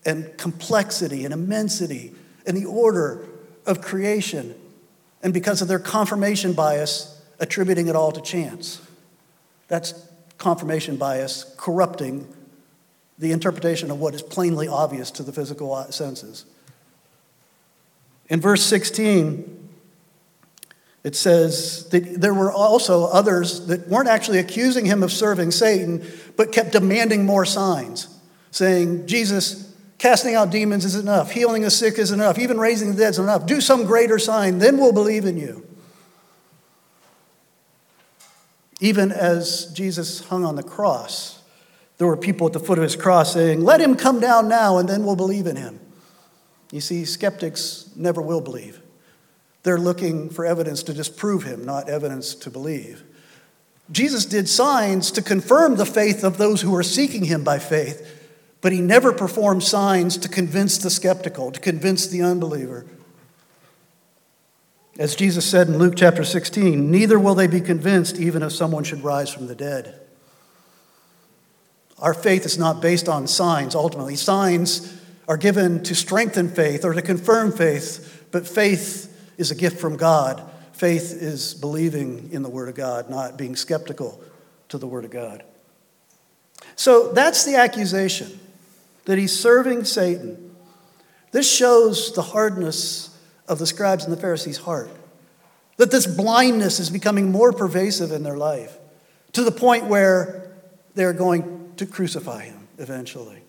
and 0.04 0.36
complexity 0.38 1.24
and 1.24 1.34
immensity 1.34 2.14
and 2.46 2.56
the 2.56 2.66
order 2.66 3.26
of 3.66 3.80
creation, 3.80 4.54
and 5.22 5.32
because 5.32 5.62
of 5.62 5.66
their 5.66 5.78
confirmation 5.78 6.52
bias, 6.52 7.20
attributing 7.40 7.88
it 7.88 7.96
all 7.96 8.12
to 8.12 8.20
chance. 8.20 8.80
That's 9.66 10.08
confirmation 10.38 10.96
bias 10.96 11.52
corrupting 11.56 12.28
the 13.18 13.32
interpretation 13.32 13.90
of 13.90 14.00
what 14.00 14.14
is 14.14 14.22
plainly 14.22 14.68
obvious 14.68 15.10
to 15.12 15.22
the 15.22 15.32
physical 15.32 15.84
senses. 15.90 16.44
In 18.28 18.40
verse 18.40 18.62
16, 18.64 19.68
it 21.04 21.14
says 21.14 21.86
that 21.90 22.20
there 22.20 22.32
were 22.32 22.50
also 22.50 23.04
others 23.04 23.66
that 23.66 23.86
weren't 23.88 24.08
actually 24.08 24.38
accusing 24.38 24.86
him 24.86 25.02
of 25.02 25.12
serving 25.12 25.50
Satan, 25.50 26.04
but 26.36 26.50
kept 26.50 26.72
demanding 26.72 27.26
more 27.26 27.44
signs, 27.44 28.08
saying, 28.50 29.06
Jesus, 29.06 29.74
casting 29.98 30.34
out 30.34 30.50
demons 30.50 30.86
is 30.86 30.94
enough, 30.94 31.30
healing 31.30 31.62
the 31.62 31.70
sick 31.70 31.98
is 31.98 32.10
enough, 32.10 32.38
even 32.38 32.58
raising 32.58 32.92
the 32.92 32.96
dead 32.96 33.10
is 33.10 33.18
enough. 33.18 33.46
Do 33.46 33.60
some 33.60 33.84
greater 33.84 34.18
sign, 34.18 34.58
then 34.58 34.78
we'll 34.78 34.92
believe 34.92 35.26
in 35.26 35.36
you. 35.36 35.66
Even 38.80 39.12
as 39.12 39.66
Jesus 39.74 40.24
hung 40.26 40.44
on 40.44 40.56
the 40.56 40.62
cross, 40.62 41.42
there 41.98 42.06
were 42.06 42.16
people 42.16 42.46
at 42.46 42.52
the 42.52 42.60
foot 42.60 42.78
of 42.78 42.82
his 42.82 42.96
cross 42.96 43.34
saying, 43.34 43.62
Let 43.62 43.80
him 43.80 43.96
come 43.96 44.20
down 44.20 44.48
now 44.48 44.78
and 44.78 44.88
then 44.88 45.04
we'll 45.04 45.16
believe 45.16 45.46
in 45.46 45.56
him. 45.56 45.80
You 46.72 46.80
see, 46.80 47.04
skeptics 47.04 47.90
never 47.94 48.20
will 48.20 48.40
believe. 48.40 48.80
They're 49.62 49.78
looking 49.78 50.28
for 50.28 50.44
evidence 50.44 50.82
to 50.84 50.92
disprove 50.92 51.44
him, 51.44 51.64
not 51.64 51.88
evidence 51.88 52.34
to 52.36 52.50
believe. 52.50 53.04
Jesus 53.90 54.24
did 54.24 54.48
signs 54.48 55.10
to 55.12 55.22
confirm 55.22 55.76
the 55.76 55.86
faith 55.86 56.24
of 56.24 56.36
those 56.36 56.62
who 56.62 56.70
were 56.70 56.82
seeking 56.82 57.24
him 57.24 57.44
by 57.44 57.58
faith, 57.58 58.22
but 58.60 58.72
he 58.72 58.80
never 58.80 59.12
performed 59.12 59.62
signs 59.62 60.16
to 60.18 60.28
convince 60.28 60.78
the 60.78 60.90
skeptical, 60.90 61.52
to 61.52 61.60
convince 61.60 62.06
the 62.06 62.22
unbeliever. 62.22 62.86
As 64.98 65.16
Jesus 65.16 65.44
said 65.44 65.68
in 65.68 65.78
Luke 65.78 65.94
chapter 65.96 66.24
16, 66.24 66.90
neither 66.90 67.18
will 67.18 67.34
they 67.34 67.46
be 67.46 67.60
convinced 67.60 68.18
even 68.18 68.42
if 68.42 68.52
someone 68.52 68.84
should 68.84 69.02
rise 69.02 69.28
from 69.28 69.48
the 69.48 69.54
dead. 69.54 70.00
Our 72.04 72.12
faith 72.12 72.44
is 72.44 72.58
not 72.58 72.82
based 72.82 73.08
on 73.08 73.26
signs, 73.26 73.74
ultimately. 73.74 74.14
Signs 74.14 74.94
are 75.26 75.38
given 75.38 75.82
to 75.84 75.94
strengthen 75.94 76.50
faith 76.50 76.84
or 76.84 76.92
to 76.92 77.00
confirm 77.00 77.50
faith, 77.50 78.28
but 78.30 78.46
faith 78.46 79.10
is 79.38 79.50
a 79.50 79.54
gift 79.54 79.80
from 79.80 79.96
God. 79.96 80.42
Faith 80.74 81.14
is 81.14 81.54
believing 81.54 82.28
in 82.30 82.42
the 82.42 82.50
Word 82.50 82.68
of 82.68 82.74
God, 82.74 83.08
not 83.08 83.38
being 83.38 83.56
skeptical 83.56 84.20
to 84.68 84.76
the 84.76 84.86
Word 84.86 85.06
of 85.06 85.12
God. 85.12 85.44
So 86.76 87.10
that's 87.12 87.46
the 87.46 87.56
accusation 87.56 88.38
that 89.06 89.16
he's 89.16 89.34
serving 89.34 89.84
Satan. 89.84 90.54
This 91.32 91.50
shows 91.50 92.12
the 92.12 92.20
hardness 92.20 93.18
of 93.48 93.58
the 93.58 93.66
scribes 93.66 94.04
and 94.04 94.12
the 94.12 94.20
Pharisees' 94.20 94.58
heart. 94.58 94.90
That 95.78 95.90
this 95.90 96.06
blindness 96.06 96.80
is 96.80 96.90
becoming 96.90 97.32
more 97.32 97.54
pervasive 97.54 98.12
in 98.12 98.24
their 98.24 98.36
life 98.36 98.76
to 99.32 99.42
the 99.42 99.50
point 99.50 99.86
where 99.86 100.52
they're 100.94 101.14
going 101.14 101.63
to 101.78 101.86
crucify 101.86 102.44
him 102.44 102.68
eventually. 102.78 103.42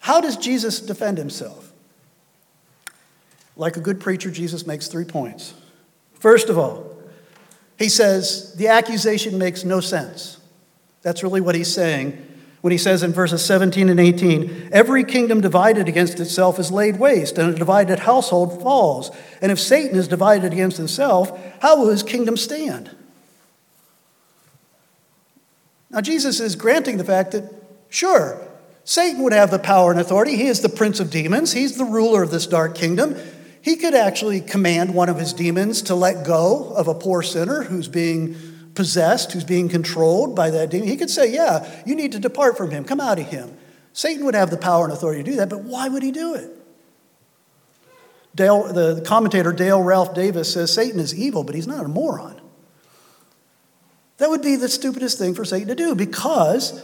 How 0.00 0.20
does 0.20 0.36
Jesus 0.36 0.80
defend 0.80 1.18
himself? 1.18 1.72
Like 3.56 3.76
a 3.76 3.80
good 3.80 4.00
preacher, 4.00 4.30
Jesus 4.30 4.66
makes 4.66 4.88
three 4.88 5.04
points. 5.04 5.54
First 6.14 6.48
of 6.48 6.58
all, 6.58 6.90
he 7.78 7.88
says 7.88 8.54
the 8.54 8.68
accusation 8.68 9.38
makes 9.38 9.64
no 9.64 9.80
sense. 9.80 10.38
That's 11.02 11.22
really 11.22 11.40
what 11.40 11.54
he's 11.54 11.72
saying 11.72 12.24
when 12.64 12.70
he 12.70 12.78
says 12.78 13.02
in 13.02 13.12
verses 13.12 13.44
17 13.44 13.90
and 13.90 14.00
18, 14.00 14.70
Every 14.72 15.04
kingdom 15.04 15.42
divided 15.42 15.86
against 15.86 16.18
itself 16.18 16.58
is 16.58 16.72
laid 16.72 16.98
waste, 16.98 17.36
and 17.36 17.52
a 17.52 17.58
divided 17.58 17.98
household 17.98 18.62
falls. 18.62 19.10
And 19.42 19.52
if 19.52 19.60
Satan 19.60 19.98
is 19.98 20.08
divided 20.08 20.50
against 20.50 20.78
himself, 20.78 21.38
how 21.60 21.78
will 21.78 21.90
his 21.90 22.02
kingdom 22.02 22.38
stand? 22.38 22.88
Now, 25.94 26.00
Jesus 26.00 26.40
is 26.40 26.56
granting 26.56 26.96
the 26.96 27.04
fact 27.04 27.30
that, 27.32 27.44
sure, 27.88 28.44
Satan 28.82 29.22
would 29.22 29.32
have 29.32 29.52
the 29.52 29.60
power 29.60 29.92
and 29.92 30.00
authority. 30.00 30.34
He 30.34 30.48
is 30.48 30.60
the 30.60 30.68
prince 30.68 30.98
of 30.98 31.08
demons, 31.08 31.52
he's 31.52 31.78
the 31.78 31.84
ruler 31.84 32.24
of 32.24 32.32
this 32.32 32.48
dark 32.48 32.74
kingdom. 32.74 33.16
He 33.62 33.76
could 33.76 33.94
actually 33.94 34.40
command 34.40 34.92
one 34.92 35.08
of 35.08 35.18
his 35.18 35.32
demons 35.32 35.82
to 35.82 35.94
let 35.94 36.26
go 36.26 36.74
of 36.74 36.88
a 36.88 36.94
poor 36.94 37.22
sinner 37.22 37.62
who's 37.62 37.86
being 37.86 38.36
possessed, 38.74 39.32
who's 39.32 39.44
being 39.44 39.68
controlled 39.68 40.34
by 40.34 40.50
that 40.50 40.68
demon, 40.70 40.88
he 40.88 40.96
could 40.96 41.10
say, 41.10 41.32
Yeah, 41.32 41.64
you 41.86 41.94
need 41.94 42.10
to 42.10 42.18
depart 42.18 42.56
from 42.56 42.72
him, 42.72 42.84
come 42.84 43.00
out 43.00 43.20
of 43.20 43.28
him. 43.28 43.56
Satan 43.92 44.24
would 44.24 44.34
have 44.34 44.50
the 44.50 44.56
power 44.56 44.84
and 44.84 44.92
authority 44.92 45.22
to 45.22 45.30
do 45.30 45.36
that, 45.36 45.48
but 45.48 45.62
why 45.62 45.88
would 45.88 46.02
he 46.02 46.10
do 46.10 46.34
it? 46.34 46.50
Dale, 48.34 48.64
the 48.64 49.00
commentator 49.06 49.52
Dale 49.52 49.80
Ralph 49.80 50.12
Davis 50.12 50.52
says 50.52 50.74
Satan 50.74 50.98
is 50.98 51.14
evil, 51.14 51.44
but 51.44 51.54
he's 51.54 51.68
not 51.68 51.84
a 51.84 51.88
moron. 51.88 52.40
That 54.24 54.30
would 54.30 54.40
be 54.40 54.56
the 54.56 54.70
stupidest 54.70 55.18
thing 55.18 55.34
for 55.34 55.44
Satan 55.44 55.68
to 55.68 55.74
do 55.74 55.94
because 55.94 56.82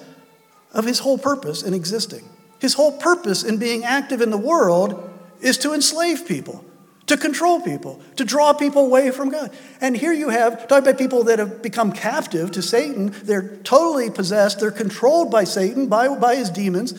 of 0.75 0.85
his 0.85 0.99
whole 0.99 1.17
purpose 1.17 1.63
in 1.63 1.73
existing. 1.73 2.29
His 2.59 2.75
whole 2.75 2.93
purpose 2.93 3.43
in 3.43 3.57
being 3.57 3.83
active 3.83 4.21
in 4.21 4.29
the 4.31 4.37
world 4.37 5.11
is 5.41 5.57
to 5.59 5.73
enslave 5.73 6.29
people 6.29 6.63
to 7.07 7.17
control 7.17 7.59
people, 7.59 7.99
to 8.17 8.27
draw 8.27 8.53
people 8.53 8.85
away 8.85 9.11
from 9.11 9.31
God. 9.31 9.53
And 9.81 9.97
here 9.97 10.13
you 10.13 10.29
have, 10.29 10.69
talking 10.69 10.87
about 10.87 10.99
people 10.99 11.25
that 11.25 11.39
have 11.39 11.63
become 11.63 11.93
captive 11.93 12.53
to 12.53 12.63
Satan. 12.63 13.15
They're 13.25 13.57
totally 13.65 14.11
possessed, 14.11 14.61
they're 14.61 14.71
controlled 14.71 15.31
by 15.31 15.45
Satan, 15.45 15.87
by, 15.87 16.15
by 16.15 16.37
his 16.37 16.51
demons. 16.51 16.93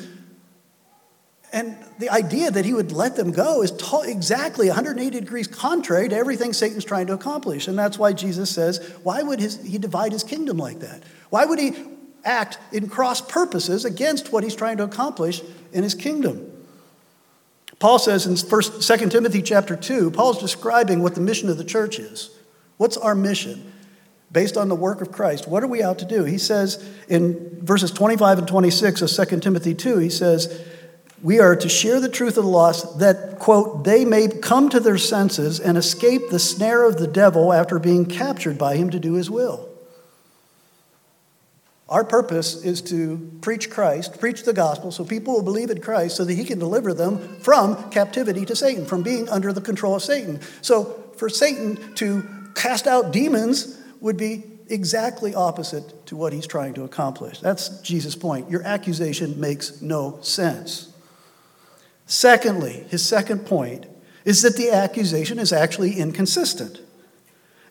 And 1.54 1.76
the 2.00 2.10
idea 2.10 2.50
that 2.50 2.64
he 2.64 2.74
would 2.74 2.94
let 2.94 3.18
them 3.18 3.32
go 3.32 3.62
is 3.62 3.74
exactly 4.06 4.68
180 4.68 5.20
degrees 5.20 5.48
contrary 5.48 6.08
to 6.08 6.16
everything 6.16 6.54
Satan's 6.54 6.86
trying 6.86 7.08
to 7.08 7.14
accomplish. 7.14 7.68
And 7.68 7.78
that's 7.78 8.00
why 8.00 8.14
Jesus 8.14 8.50
says, 8.50 8.80
why 9.04 9.22
would 9.22 9.40
his, 9.40 9.62
he 9.62 9.78
divide 9.78 10.14
his 10.14 10.24
kingdom 10.24 10.58
like 10.58 10.80
that? 10.80 11.04
Why 11.30 11.44
would 11.44 11.60
he 11.60 11.74
act 12.24 12.58
in 12.72 12.88
cross 12.88 13.20
purposes 13.20 13.84
against 13.84 14.32
what 14.32 14.44
he's 14.44 14.56
trying 14.56 14.78
to 14.78 14.84
accomplish 14.84 15.42
in 15.74 15.84
his 15.84 15.94
kingdom? 15.94 16.48
Paul 17.80 18.00
says 18.00 18.28
in 18.28 18.36
1st, 18.36 19.00
2 19.00 19.10
Timothy 19.10 19.42
chapter 19.42 19.76
2, 19.76 20.12
Paul's 20.12 20.40
describing 20.40 21.02
what 21.02 21.16
the 21.16 21.22
mission 21.22 21.50
of 21.50 21.58
the 21.58 21.66
church 21.66 22.00
is. 22.00 22.30
What's 22.78 22.96
our 22.96 23.16
mission? 23.16 23.74
Based 24.32 24.56
on 24.56 24.70
the 24.70 24.76
work 24.76 25.02
of 25.02 25.12
Christ, 25.12 25.48
what 25.48 25.64
are 25.64 25.68
we 25.68 25.84
out 25.84 26.00
to 26.00 26.06
do? 26.06 26.24
He 26.24 26.38
says 26.38 26.88
in 27.10 27.60
verses 27.62 27.92
25 27.92 28.38
and 28.40 28.48
26 28.48 29.02
of 29.02 29.30
2 29.30 29.40
Timothy 29.42 29.74
2, 29.74 29.98
he 29.98 30.10
says, 30.10 30.64
We 31.24 31.40
are 31.40 31.56
to 31.56 31.70
share 31.70 32.00
the 32.00 32.10
truth 32.10 32.38
of 32.38 32.44
the 32.44 32.50
lost 32.50 33.00
that, 33.00 33.38
quote, 33.38 33.84
they 33.84 34.06
may 34.06 34.28
come 34.28 34.70
to 34.70 34.80
their 34.80 34.98
senses 34.98 35.60
and 35.60 35.78
escape 35.78 36.30
the 36.30 36.40
snare 36.40 36.84
of 36.84 36.98
the 36.98 37.08
devil 37.08 37.54
after 37.54 37.78
being 37.78 38.06
captured 38.06 38.58
by 38.58 38.76
him 38.76 38.90
to 38.90 39.00
do 39.00 39.14
his 39.14 39.30
will. 39.30 39.70
Our 41.88 42.04
purpose 42.06 42.64
is 42.64 42.82
to 42.84 43.38
preach 43.42 43.70
Christ, 43.70 44.20
preach 44.20 44.44
the 44.44 44.54
gospel, 44.54 44.92
so 44.92 45.04
people 45.04 45.34
will 45.34 45.44
believe 45.44 45.70
in 45.70 45.82
Christ 45.82 46.16
so 46.16 46.24
that 46.24 46.34
he 46.34 46.46
can 46.46 46.58
deliver 46.58 46.94
them 46.94 47.40
from 47.42 47.92
captivity 47.92 48.46
to 48.46 48.56
Satan, 48.56 48.86
from 48.86 49.04
being 49.04 49.28
under 49.28 49.52
the 49.52 49.62
control 49.62 49.96
of 49.96 50.02
Satan. 50.02 50.40
So 50.62 51.04
for 51.18 51.28
Satan 51.28 51.94
to 51.96 52.24
cast 52.56 52.88
out 52.88 53.12
demons 53.12 53.78
would 54.00 54.16
be 54.16 54.46
exactly 54.70 55.36
opposite 55.36 56.06
to 56.08 56.16
what 56.16 56.32
he's 56.32 56.48
trying 56.48 56.74
to 56.76 56.84
accomplish. 56.84 57.40
That's 57.42 57.82
Jesus' 57.82 58.16
point. 58.16 58.50
Your 58.50 58.64
accusation 58.64 59.38
makes 59.40 59.82
no 59.82 60.18
sense. 60.22 60.91
Secondly, 62.12 62.84
his 62.90 63.02
second 63.02 63.46
point 63.46 63.86
is 64.26 64.42
that 64.42 64.58
the 64.58 64.70
accusation 64.70 65.40
is 65.40 65.54
actually 65.54 65.94
inconsistent. 65.94 66.82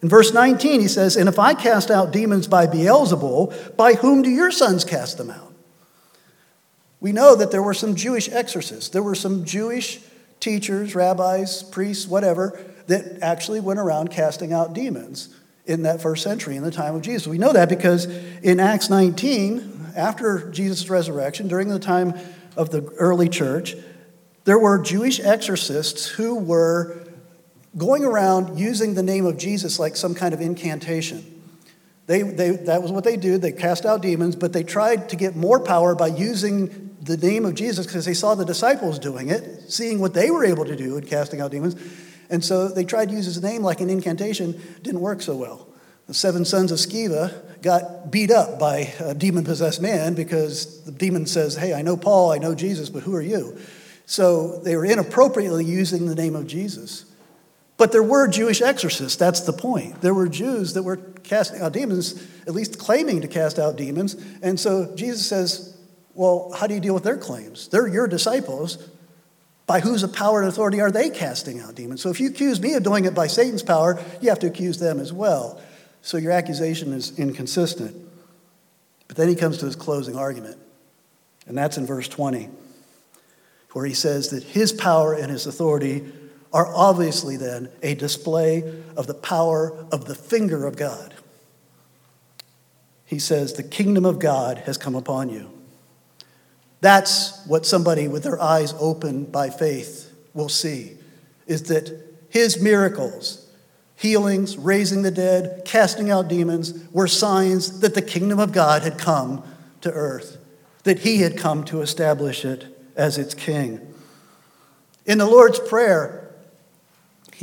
In 0.00 0.08
verse 0.08 0.32
19, 0.32 0.80
he 0.80 0.88
says, 0.88 1.14
And 1.14 1.28
if 1.28 1.38
I 1.38 1.52
cast 1.52 1.90
out 1.90 2.10
demons 2.10 2.46
by 2.46 2.66
Beelzebul, 2.66 3.76
by 3.76 3.92
whom 3.92 4.22
do 4.22 4.30
your 4.30 4.50
sons 4.50 4.82
cast 4.82 5.18
them 5.18 5.28
out? 5.28 5.52
We 7.00 7.12
know 7.12 7.36
that 7.36 7.50
there 7.50 7.62
were 7.62 7.74
some 7.74 7.94
Jewish 7.96 8.30
exorcists. 8.30 8.88
There 8.88 9.02
were 9.02 9.14
some 9.14 9.44
Jewish 9.44 10.00
teachers, 10.40 10.94
rabbis, 10.94 11.62
priests, 11.62 12.06
whatever, 12.06 12.58
that 12.86 13.18
actually 13.20 13.60
went 13.60 13.78
around 13.78 14.10
casting 14.10 14.54
out 14.54 14.72
demons 14.72 15.28
in 15.66 15.82
that 15.82 16.00
first 16.00 16.22
century, 16.22 16.56
in 16.56 16.62
the 16.62 16.70
time 16.70 16.94
of 16.94 17.02
Jesus. 17.02 17.26
We 17.26 17.36
know 17.36 17.52
that 17.52 17.68
because 17.68 18.06
in 18.42 18.58
Acts 18.58 18.88
19, 18.88 19.92
after 19.94 20.50
Jesus' 20.50 20.88
resurrection, 20.88 21.46
during 21.46 21.68
the 21.68 21.78
time 21.78 22.14
of 22.56 22.70
the 22.70 22.82
early 22.96 23.28
church, 23.28 23.76
there 24.44 24.58
were 24.58 24.78
Jewish 24.78 25.20
exorcists 25.20 26.06
who 26.06 26.34
were 26.34 27.06
going 27.76 28.04
around 28.04 28.58
using 28.58 28.94
the 28.94 29.02
name 29.02 29.26
of 29.26 29.38
Jesus 29.38 29.78
like 29.78 29.96
some 29.96 30.14
kind 30.14 30.34
of 30.34 30.40
incantation. 30.40 31.42
They, 32.06 32.22
they, 32.22 32.50
that 32.50 32.82
was 32.82 32.90
what 32.90 33.04
they 33.04 33.16
did. 33.16 33.42
They 33.42 33.52
cast 33.52 33.86
out 33.86 34.02
demons, 34.02 34.34
but 34.34 34.52
they 34.52 34.64
tried 34.64 35.10
to 35.10 35.16
get 35.16 35.36
more 35.36 35.60
power 35.60 35.94
by 35.94 36.08
using 36.08 36.96
the 37.02 37.16
name 37.16 37.44
of 37.44 37.54
Jesus 37.54 37.86
because 37.86 38.04
they 38.04 38.14
saw 38.14 38.34
the 38.34 38.44
disciples 38.44 38.98
doing 38.98 39.28
it, 39.28 39.70
seeing 39.70 40.00
what 40.00 40.12
they 40.12 40.30
were 40.30 40.44
able 40.44 40.64
to 40.64 40.74
do 40.74 40.96
in 40.96 41.06
casting 41.06 41.40
out 41.40 41.52
demons. 41.52 41.76
And 42.28 42.44
so 42.44 42.68
they 42.68 42.84
tried 42.84 43.10
to 43.10 43.14
use 43.14 43.26
his 43.26 43.42
name 43.42 43.62
like 43.62 43.80
an 43.80 43.90
incantation. 43.90 44.60
Didn't 44.82 45.00
work 45.00 45.22
so 45.22 45.36
well. 45.36 45.68
The 46.06 46.14
seven 46.14 46.44
sons 46.44 46.72
of 46.72 46.78
Sceva 46.78 47.62
got 47.62 48.10
beat 48.10 48.32
up 48.32 48.58
by 48.58 48.92
a 48.98 49.14
demon 49.14 49.44
possessed 49.44 49.80
man 49.80 50.14
because 50.14 50.82
the 50.82 50.90
demon 50.90 51.26
says, 51.26 51.56
Hey, 51.56 51.72
I 51.72 51.82
know 51.82 51.96
Paul, 51.96 52.32
I 52.32 52.38
know 52.38 52.54
Jesus, 52.54 52.90
but 52.90 53.04
who 53.04 53.14
are 53.14 53.22
you? 53.22 53.56
So 54.10 54.56
they 54.64 54.74
were 54.74 54.84
inappropriately 54.84 55.64
using 55.64 56.06
the 56.06 56.16
name 56.16 56.34
of 56.34 56.48
Jesus. 56.48 57.04
But 57.76 57.92
there 57.92 58.02
were 58.02 58.26
Jewish 58.26 58.60
exorcists, 58.60 59.16
that's 59.16 59.42
the 59.42 59.52
point. 59.52 60.00
There 60.00 60.12
were 60.12 60.26
Jews 60.26 60.74
that 60.74 60.82
were 60.82 60.96
casting 60.96 61.60
out 61.60 61.74
demons, 61.74 62.20
at 62.44 62.52
least 62.52 62.76
claiming 62.76 63.20
to 63.20 63.28
cast 63.28 63.60
out 63.60 63.76
demons. 63.76 64.16
And 64.42 64.58
so 64.58 64.96
Jesus 64.96 65.24
says, 65.24 65.78
Well, 66.14 66.50
how 66.56 66.66
do 66.66 66.74
you 66.74 66.80
deal 66.80 66.92
with 66.92 67.04
their 67.04 67.18
claims? 67.18 67.68
They're 67.68 67.86
your 67.86 68.08
disciples. 68.08 68.84
By 69.68 69.78
whose 69.78 70.04
power 70.08 70.40
and 70.40 70.48
authority 70.48 70.80
are 70.80 70.90
they 70.90 71.10
casting 71.10 71.60
out 71.60 71.76
demons? 71.76 72.02
So 72.02 72.10
if 72.10 72.18
you 72.18 72.30
accuse 72.30 72.60
me 72.60 72.74
of 72.74 72.82
doing 72.82 73.04
it 73.04 73.14
by 73.14 73.28
Satan's 73.28 73.62
power, 73.62 74.02
you 74.20 74.30
have 74.30 74.40
to 74.40 74.48
accuse 74.48 74.80
them 74.80 74.98
as 74.98 75.12
well. 75.12 75.60
So 76.02 76.16
your 76.16 76.32
accusation 76.32 76.92
is 76.92 77.16
inconsistent. 77.16 77.94
But 79.06 79.16
then 79.16 79.28
he 79.28 79.36
comes 79.36 79.58
to 79.58 79.66
his 79.66 79.76
closing 79.76 80.16
argument, 80.16 80.58
and 81.46 81.56
that's 81.56 81.78
in 81.78 81.86
verse 81.86 82.08
20, 82.08 82.48
where 83.72 83.86
he 83.86 83.94
says 83.94 84.30
that 84.30 84.42
his 84.42 84.72
power 84.72 85.14
and 85.14 85.30
his 85.30 85.46
authority 85.46 86.12
are 86.52 86.74
obviously 86.74 87.36
then 87.36 87.68
a 87.82 87.94
display 87.94 88.62
of 88.96 89.06
the 89.06 89.14
power 89.14 89.86
of 89.92 90.06
the 90.06 90.14
finger 90.14 90.66
of 90.66 90.76
God. 90.76 91.14
He 93.04 93.18
says, 93.18 93.52
The 93.52 93.62
kingdom 93.62 94.04
of 94.04 94.18
God 94.18 94.58
has 94.58 94.76
come 94.76 94.94
upon 94.94 95.30
you. 95.30 95.50
That's 96.80 97.44
what 97.46 97.66
somebody 97.66 98.08
with 98.08 98.22
their 98.22 98.40
eyes 98.40 98.74
open 98.78 99.24
by 99.24 99.50
faith 99.50 100.12
will 100.34 100.48
see, 100.48 100.96
is 101.46 101.64
that 101.64 101.92
his 102.28 102.60
miracles, 102.60 103.48
healings, 103.96 104.56
raising 104.56 105.02
the 105.02 105.10
dead, 105.10 105.62
casting 105.64 106.10
out 106.10 106.28
demons, 106.28 106.88
were 106.92 107.06
signs 107.06 107.80
that 107.80 107.94
the 107.94 108.02
kingdom 108.02 108.38
of 108.38 108.52
God 108.52 108.82
had 108.82 108.98
come 108.98 109.42
to 109.82 109.90
earth. 109.92 110.38
that 110.84 111.00
he 111.00 111.18
had 111.18 111.36
come 111.36 111.62
to 111.62 111.82
establish 111.82 112.42
it 112.42 112.79
as 113.00 113.16
its 113.16 113.32
king. 113.32 113.80
In 115.06 115.16
the 115.16 115.26
Lord's 115.26 115.58
Prayer, 115.58 116.30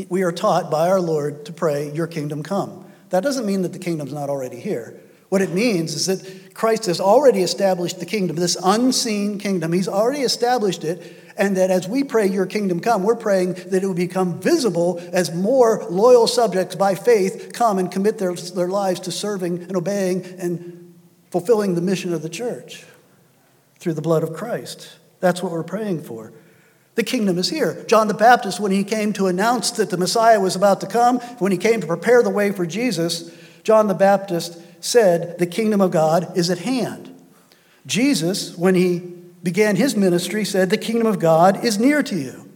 we 0.08 0.22
are 0.22 0.32
taught 0.32 0.70
by 0.70 0.88
our 0.88 1.02
Lord 1.02 1.46
to 1.48 1.52
pray, 1.52 1.92
Your 1.92 2.06
kingdom 2.06 2.44
come. 2.44 2.86
That 3.10 3.24
doesn't 3.24 3.46
mean 3.46 3.64
that 3.64 3.74
the 3.74 3.80
kingdom's 3.80 4.14
not 4.14 4.30
already 4.30 4.60
here. 4.60 5.02
What 5.30 5.42
it 5.42 5.50
means 5.50 5.96
is 5.96 6.06
that 6.06 6.54
Christ 6.54 6.86
has 6.86 7.02
already 7.02 7.42
established 7.42 8.00
the 8.00 8.06
kingdom, 8.06 8.36
this 8.36 8.56
unseen 8.64 9.40
kingdom. 9.40 9.74
He's 9.74 9.88
already 9.88 10.22
established 10.22 10.84
it, 10.84 11.34
and 11.36 11.58
that 11.58 11.72
as 11.72 11.88
we 11.88 12.04
pray, 12.04 12.28
Your 12.28 12.46
kingdom 12.46 12.80
come, 12.80 13.02
we're 13.02 13.16
praying 13.16 13.54
that 13.54 13.84
it 13.84 13.88
will 13.88 13.96
become 13.96 14.40
visible 14.40 15.02
as 15.12 15.34
more 15.34 15.84
loyal 15.90 16.28
subjects 16.28 16.76
by 16.76 16.94
faith 16.94 17.50
come 17.52 17.80
and 17.80 17.92
commit 17.92 18.20
their, 18.20 18.36
their 18.36 18.70
lives 18.70 19.00
to 19.02 19.12
serving 19.12 19.64
and 19.64 19.76
obeying 19.76 20.24
and 20.38 20.94
fulfilling 21.32 21.74
the 21.74 21.82
mission 21.82 22.14
of 22.14 22.22
the 22.22 22.30
church 22.30 22.86
through 23.80 23.94
the 23.94 24.04
blood 24.04 24.22
of 24.22 24.34
Christ. 24.34 24.98
That's 25.20 25.42
what 25.42 25.52
we're 25.52 25.64
praying 25.64 26.04
for. 26.04 26.34
The 26.96 27.04
kingdom 27.04 27.38
is 27.38 27.50
here. 27.50 27.86
John 27.88 28.08
the 28.08 28.14
Baptist, 28.14 28.60
when 28.60 28.72
he 28.72 28.84
came 28.84 29.14
to 29.14 29.28
announce 29.28 29.72
that 29.72 29.92
the 29.92 29.98
Messiah 29.98 30.40
was 30.40 30.56
about 30.56 30.82
to 30.82 30.88
come, 30.88 31.20
when 31.38 31.52
he 31.52 31.58
came 31.58 31.80
to 31.80 31.88
prepare 31.88 32.24
the 32.24 32.30
way 32.32 32.52
for 32.52 32.66
Jesus, 32.66 33.32
John 33.64 33.88
the 33.88 33.94
Baptist 33.94 34.60
said, 34.80 35.38
The 35.38 35.46
kingdom 35.46 35.80
of 35.80 35.92
God 35.92 36.36
is 36.36 36.50
at 36.50 36.60
hand. 36.60 37.14
Jesus, 37.86 38.58
when 38.58 38.76
he 38.76 39.00
began 39.44 39.76
his 39.76 39.96
ministry, 39.96 40.44
said, 40.44 40.70
The 40.70 40.78
kingdom 40.78 41.08
of 41.08 41.20
God 41.20 41.64
is 41.64 41.78
near 41.78 42.02
to 42.02 42.16
you. 42.16 42.50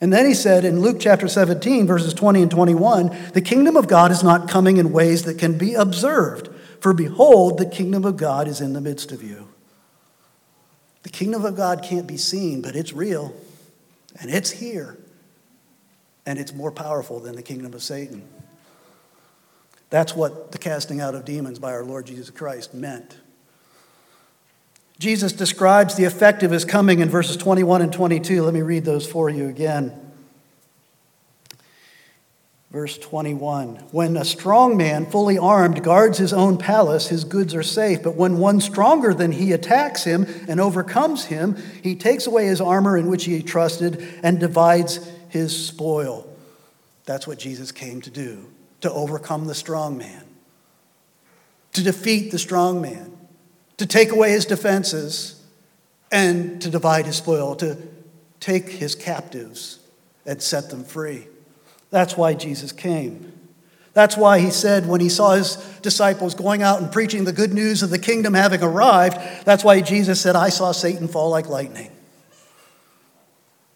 And 0.00 0.12
then 0.12 0.26
he 0.26 0.34
said 0.34 0.64
in 0.64 0.80
Luke 0.80 0.98
chapter 0.98 1.28
17, 1.28 1.86
verses 1.86 2.14
20 2.14 2.42
and 2.42 2.50
21, 2.50 3.32
The 3.34 3.40
kingdom 3.40 3.76
of 3.76 3.86
God 3.88 4.10
is 4.10 4.22
not 4.22 4.48
coming 4.48 4.76
in 4.76 4.92
ways 4.92 5.22
that 5.24 5.38
can 5.38 5.58
be 5.58 5.74
observed, 5.74 6.48
for 6.80 6.92
behold, 6.92 7.58
the 7.58 7.66
kingdom 7.66 8.04
of 8.04 8.16
God 8.16 8.48
is 8.48 8.60
in 8.60 8.72
the 8.72 8.80
midst 8.80 9.12
of 9.12 9.22
you. 9.22 9.51
The 11.02 11.08
kingdom 11.08 11.44
of 11.44 11.56
God 11.56 11.82
can't 11.82 12.06
be 12.06 12.16
seen, 12.16 12.62
but 12.62 12.76
it's 12.76 12.92
real. 12.92 13.34
And 14.20 14.30
it's 14.30 14.50
here. 14.50 14.98
And 16.26 16.38
it's 16.38 16.52
more 16.52 16.70
powerful 16.70 17.18
than 17.20 17.34
the 17.34 17.42
kingdom 17.42 17.74
of 17.74 17.82
Satan. 17.82 18.28
That's 19.90 20.14
what 20.14 20.52
the 20.52 20.58
casting 20.58 21.00
out 21.00 21.14
of 21.14 21.24
demons 21.24 21.58
by 21.58 21.72
our 21.72 21.84
Lord 21.84 22.06
Jesus 22.06 22.30
Christ 22.30 22.72
meant. 22.72 23.18
Jesus 24.98 25.32
describes 25.32 25.96
the 25.96 26.04
effect 26.04 26.42
of 26.44 26.50
his 26.50 26.64
coming 26.64 27.00
in 27.00 27.10
verses 27.10 27.36
21 27.36 27.82
and 27.82 27.92
22. 27.92 28.42
Let 28.42 28.54
me 28.54 28.62
read 28.62 28.84
those 28.84 29.06
for 29.06 29.28
you 29.28 29.48
again. 29.48 30.01
Verse 32.72 32.96
21 32.96 33.76
When 33.90 34.16
a 34.16 34.24
strong 34.24 34.78
man, 34.78 35.04
fully 35.04 35.36
armed, 35.36 35.84
guards 35.84 36.16
his 36.16 36.32
own 36.32 36.56
palace, 36.56 37.08
his 37.08 37.24
goods 37.24 37.54
are 37.54 37.62
safe. 37.62 38.02
But 38.02 38.16
when 38.16 38.38
one 38.38 38.62
stronger 38.62 39.12
than 39.12 39.32
he 39.32 39.52
attacks 39.52 40.04
him 40.04 40.26
and 40.48 40.58
overcomes 40.58 41.26
him, 41.26 41.56
he 41.82 41.94
takes 41.94 42.26
away 42.26 42.46
his 42.46 42.62
armor 42.62 42.96
in 42.96 43.08
which 43.08 43.26
he 43.26 43.42
trusted 43.42 44.02
and 44.22 44.40
divides 44.40 45.06
his 45.28 45.66
spoil. 45.66 46.26
That's 47.04 47.26
what 47.26 47.38
Jesus 47.38 47.72
came 47.72 48.00
to 48.00 48.10
do 48.10 48.46
to 48.80 48.90
overcome 48.90 49.46
the 49.46 49.54
strong 49.54 49.96
man, 49.96 50.24
to 51.74 51.84
defeat 51.84 52.32
the 52.32 52.38
strong 52.38 52.80
man, 52.80 53.12
to 53.76 53.86
take 53.86 54.10
away 54.10 54.32
his 54.32 54.46
defenses, 54.46 55.40
and 56.10 56.60
to 56.62 56.70
divide 56.70 57.06
his 57.06 57.16
spoil, 57.16 57.54
to 57.56 57.76
take 58.40 58.68
his 58.70 58.94
captives 58.94 59.78
and 60.26 60.42
set 60.42 60.70
them 60.70 60.84
free. 60.84 61.28
That's 61.92 62.16
why 62.16 62.32
Jesus 62.32 62.72
came. 62.72 63.30
That's 63.92 64.16
why 64.16 64.38
he 64.38 64.50
said 64.50 64.88
when 64.88 65.02
he 65.02 65.10
saw 65.10 65.34
his 65.34 65.56
disciples 65.82 66.34
going 66.34 66.62
out 66.62 66.80
and 66.80 66.90
preaching 66.90 67.24
the 67.24 67.34
good 67.34 67.52
news 67.52 67.82
of 67.82 67.90
the 67.90 67.98
kingdom 67.98 68.32
having 68.32 68.62
arrived, 68.62 69.18
that's 69.44 69.62
why 69.62 69.82
Jesus 69.82 70.18
said, 70.18 70.34
I 70.34 70.48
saw 70.48 70.72
Satan 70.72 71.06
fall 71.06 71.28
like 71.28 71.50
lightning. 71.50 71.92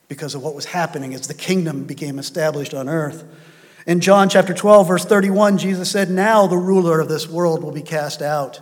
Because 0.09 0.35
of 0.35 0.43
what 0.43 0.55
was 0.55 0.65
happening 0.65 1.13
as 1.13 1.29
the 1.29 1.35
kingdom 1.35 1.85
became 1.85 2.19
established 2.19 2.73
on 2.73 2.89
earth. 2.89 3.25
In 3.87 4.01
John 4.01 4.31
chapter 4.31 4.55
12, 4.55 4.89
verse 4.89 5.05
31, 5.05 5.59
Jesus 5.59 5.91
said, 5.91 6.09
Now 6.09 6.47
the 6.47 6.57
ruler 6.57 7.01
of 7.01 7.09
this 7.09 7.29
world 7.29 7.63
will 7.63 7.73
be 7.73 7.83
cast 7.83 8.23
out. 8.23 8.61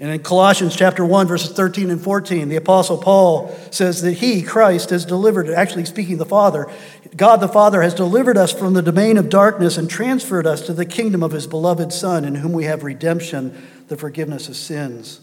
And 0.00 0.10
in 0.10 0.22
Colossians 0.24 0.74
chapter 0.74 1.04
1, 1.04 1.28
verses 1.28 1.52
13 1.52 1.88
and 1.88 2.02
14, 2.02 2.48
the 2.48 2.56
Apostle 2.56 2.98
Paul 2.98 3.56
says 3.70 4.02
that 4.02 4.14
he, 4.14 4.42
Christ, 4.42 4.90
has 4.90 5.04
delivered, 5.04 5.48
actually 5.48 5.84
speaking 5.84 6.16
the 6.16 6.26
Father, 6.26 6.68
God 7.16 7.36
the 7.36 7.46
Father 7.46 7.80
has 7.80 7.94
delivered 7.94 8.36
us 8.36 8.52
from 8.52 8.74
the 8.74 8.82
domain 8.82 9.16
of 9.16 9.28
darkness 9.28 9.76
and 9.76 9.88
transferred 9.88 10.48
us 10.48 10.62
to 10.62 10.72
the 10.72 10.84
kingdom 10.84 11.22
of 11.22 11.30
his 11.30 11.46
beloved 11.46 11.92
Son, 11.92 12.24
in 12.24 12.34
whom 12.34 12.52
we 12.52 12.64
have 12.64 12.82
redemption, 12.82 13.66
the 13.86 13.96
forgiveness 13.96 14.48
of 14.48 14.56
sins. 14.56 15.20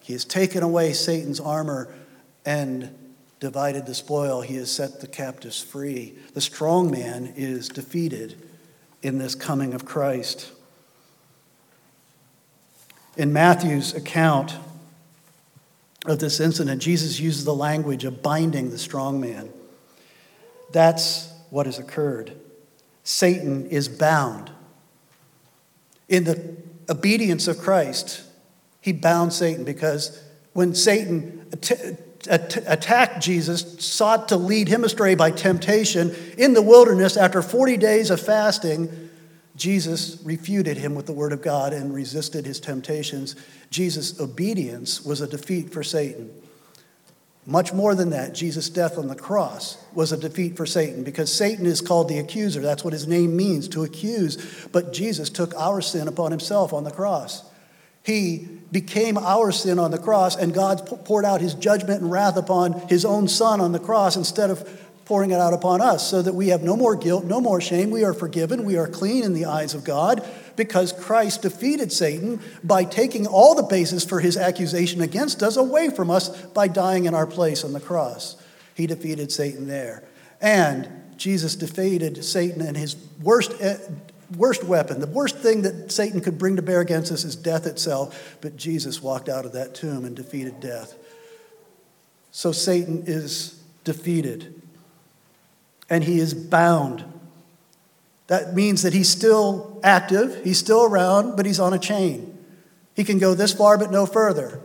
He 0.00 0.12
has 0.12 0.24
taken 0.24 0.62
away 0.62 0.92
Satan's 0.92 1.40
armor 1.40 1.92
and 2.46 2.94
divided 3.40 3.86
the 3.86 3.94
spoil. 3.94 4.42
He 4.42 4.56
has 4.56 4.70
set 4.70 5.00
the 5.00 5.08
captives 5.08 5.60
free. 5.60 6.16
The 6.34 6.40
strong 6.40 6.88
man 6.88 7.32
is 7.36 7.68
defeated 7.68 8.40
in 9.02 9.18
this 9.18 9.34
coming 9.34 9.74
of 9.74 9.84
Christ. 9.84 10.52
In 13.18 13.32
Matthew's 13.32 13.94
account 13.94 14.54
of 16.06 16.20
this 16.20 16.38
incident, 16.38 16.80
Jesus 16.80 17.18
uses 17.18 17.44
the 17.44 17.54
language 17.54 18.04
of 18.04 18.22
binding 18.22 18.70
the 18.70 18.78
strong 18.78 19.20
man. 19.20 19.50
That's 20.72 21.28
what 21.50 21.66
has 21.66 21.80
occurred. 21.80 22.32
Satan 23.02 23.66
is 23.66 23.88
bound. 23.88 24.52
In 26.08 26.24
the 26.24 26.56
obedience 26.88 27.48
of 27.48 27.58
Christ, 27.58 28.22
he 28.80 28.92
bound 28.92 29.32
Satan 29.32 29.64
because 29.64 30.22
when 30.52 30.74
Satan 30.76 31.44
attacked 32.28 33.20
Jesus, 33.20 33.84
sought 33.84 34.28
to 34.28 34.36
lead 34.36 34.68
him 34.68 34.84
astray 34.84 35.16
by 35.16 35.32
temptation 35.32 36.14
in 36.38 36.54
the 36.54 36.62
wilderness 36.62 37.16
after 37.16 37.42
40 37.42 37.78
days 37.78 38.10
of 38.10 38.20
fasting, 38.20 39.07
Jesus 39.58 40.22
refuted 40.24 40.76
him 40.76 40.94
with 40.94 41.06
the 41.06 41.12
word 41.12 41.32
of 41.32 41.42
God 41.42 41.72
and 41.72 41.92
resisted 41.92 42.46
his 42.46 42.60
temptations. 42.60 43.34
Jesus' 43.70 44.18
obedience 44.20 45.04
was 45.04 45.20
a 45.20 45.26
defeat 45.26 45.72
for 45.72 45.82
Satan. 45.82 46.30
Much 47.44 47.72
more 47.72 47.94
than 47.94 48.10
that, 48.10 48.34
Jesus' 48.34 48.68
death 48.68 48.98
on 48.98 49.08
the 49.08 49.16
cross 49.16 49.82
was 49.94 50.12
a 50.12 50.16
defeat 50.16 50.56
for 50.56 50.66
Satan 50.66 51.02
because 51.02 51.32
Satan 51.32 51.66
is 51.66 51.80
called 51.80 52.08
the 52.08 52.18
accuser. 52.18 52.60
That's 52.60 52.84
what 52.84 52.92
his 52.92 53.08
name 53.08 53.36
means, 53.36 53.68
to 53.68 53.84
accuse. 53.84 54.66
But 54.70 54.92
Jesus 54.92 55.28
took 55.28 55.54
our 55.54 55.80
sin 55.80 56.08
upon 56.08 56.30
himself 56.30 56.72
on 56.72 56.84
the 56.84 56.90
cross. 56.90 57.42
He 58.04 58.48
became 58.70 59.18
our 59.18 59.50
sin 59.50 59.78
on 59.78 59.90
the 59.90 59.98
cross, 59.98 60.36
and 60.36 60.54
God 60.54 60.86
poured 61.04 61.24
out 61.24 61.40
his 61.40 61.54
judgment 61.54 62.02
and 62.02 62.12
wrath 62.12 62.36
upon 62.36 62.74
his 62.88 63.04
own 63.04 63.28
son 63.28 63.60
on 63.60 63.72
the 63.72 63.78
cross 63.78 64.14
instead 64.14 64.50
of 64.50 64.87
pouring 65.08 65.30
it 65.30 65.40
out 65.40 65.54
upon 65.54 65.80
us 65.80 66.06
so 66.06 66.20
that 66.20 66.34
we 66.34 66.48
have 66.48 66.62
no 66.62 66.76
more 66.76 66.94
guilt, 66.94 67.24
no 67.24 67.40
more 67.40 67.62
shame. 67.62 67.90
We 67.90 68.04
are 68.04 68.12
forgiven. 68.12 68.66
We 68.66 68.76
are 68.76 68.86
clean 68.86 69.24
in 69.24 69.32
the 69.32 69.46
eyes 69.46 69.72
of 69.72 69.82
God 69.82 70.22
because 70.54 70.92
Christ 70.92 71.40
defeated 71.40 71.90
Satan 71.90 72.42
by 72.62 72.84
taking 72.84 73.26
all 73.26 73.54
the 73.54 73.62
basis 73.62 74.04
for 74.04 74.20
his 74.20 74.36
accusation 74.36 75.00
against 75.00 75.42
us 75.42 75.56
away 75.56 75.88
from 75.88 76.10
us 76.10 76.28
by 76.48 76.68
dying 76.68 77.06
in 77.06 77.14
our 77.14 77.26
place 77.26 77.64
on 77.64 77.72
the 77.72 77.80
cross. 77.80 78.36
He 78.74 78.86
defeated 78.86 79.32
Satan 79.32 79.66
there. 79.66 80.04
And 80.42 80.86
Jesus 81.16 81.56
defeated 81.56 82.22
Satan 82.22 82.60
and 82.60 82.76
his 82.76 82.94
worst, 83.22 83.54
eh, 83.60 83.78
worst 84.36 84.62
weapon. 84.62 85.00
The 85.00 85.06
worst 85.06 85.38
thing 85.38 85.62
that 85.62 85.90
Satan 85.90 86.20
could 86.20 86.36
bring 86.36 86.56
to 86.56 86.62
bear 86.62 86.82
against 86.82 87.10
us 87.12 87.24
is 87.24 87.34
death 87.34 87.66
itself. 87.66 88.36
But 88.42 88.58
Jesus 88.58 89.02
walked 89.02 89.30
out 89.30 89.46
of 89.46 89.52
that 89.52 89.74
tomb 89.74 90.04
and 90.04 90.14
defeated 90.14 90.60
death. 90.60 90.96
So 92.30 92.52
Satan 92.52 93.04
is 93.06 93.58
defeated 93.84 94.60
and 95.88 96.04
he 96.04 96.18
is 96.18 96.34
bound. 96.34 97.04
That 98.26 98.54
means 98.54 98.82
that 98.82 98.92
he's 98.92 99.08
still 99.08 99.80
active, 99.82 100.44
he's 100.44 100.58
still 100.58 100.84
around, 100.84 101.36
but 101.36 101.46
he's 101.46 101.58
on 101.58 101.72
a 101.72 101.78
chain. 101.78 102.36
He 102.94 103.04
can 103.04 103.18
go 103.18 103.34
this 103.34 103.54
far, 103.54 103.78
but 103.78 103.90
no 103.90 104.06
further. 104.06 104.60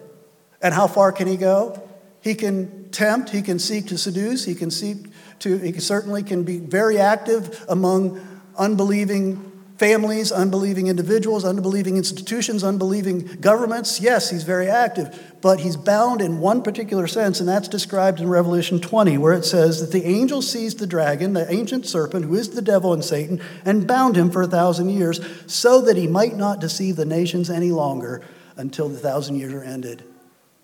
And 0.61 0.73
how 0.73 0.87
far 0.87 1.11
can 1.11 1.27
he 1.27 1.37
go? 1.37 1.81
He 2.21 2.35
can 2.35 2.89
tempt, 2.89 3.29
he 3.29 3.41
can 3.41 3.59
seek 3.59 3.87
to 3.87 3.97
seduce, 3.97 4.45
he 4.45 4.55
can 4.55 4.71
seek 4.71 5.07
to, 5.39 5.57
he 5.57 5.79
certainly 5.79 6.23
can 6.23 6.43
be 6.43 6.57
very 6.57 6.99
active 6.99 7.63
among 7.69 8.19
unbelieving 8.57 9.51
families, 9.77 10.31
unbelieving 10.31 10.87
individuals, 10.87 11.43
unbelieving 11.43 11.97
institutions, 11.97 12.63
unbelieving 12.63 13.19
governments. 13.41 13.99
Yes, 13.99 14.29
he's 14.29 14.43
very 14.43 14.67
active, 14.69 15.33
but 15.41 15.59
he's 15.59 15.75
bound 15.75 16.21
in 16.21 16.39
one 16.39 16.61
particular 16.61 17.07
sense, 17.07 17.39
and 17.39 17.49
that's 17.49 17.67
described 17.67 18.19
in 18.19 18.29
Revelation 18.29 18.79
20, 18.79 19.17
where 19.17 19.33
it 19.33 19.45
says 19.45 19.81
that 19.81 19.91
the 19.91 20.05
angel 20.05 20.41
seized 20.41 20.79
the 20.79 20.87
dragon, 20.87 21.33
the 21.33 21.51
ancient 21.51 21.85
serpent, 21.85 22.25
who 22.25 22.35
is 22.35 22.51
the 22.51 22.61
devil 22.61 22.93
and 22.93 23.03
Satan, 23.03 23.41
and 23.65 23.87
bound 23.87 24.15
him 24.15 24.29
for 24.29 24.43
a 24.43 24.47
thousand 24.47 24.89
years, 24.89 25.19
so 25.47 25.81
that 25.81 25.97
he 25.97 26.07
might 26.07 26.35
not 26.35 26.61
deceive 26.61 26.95
the 26.95 27.05
nations 27.05 27.49
any 27.49 27.71
longer 27.71 28.21
until 28.55 28.89
the 28.89 28.99
thousand 28.99 29.37
years 29.37 29.53
are 29.53 29.63
ended. 29.63 30.03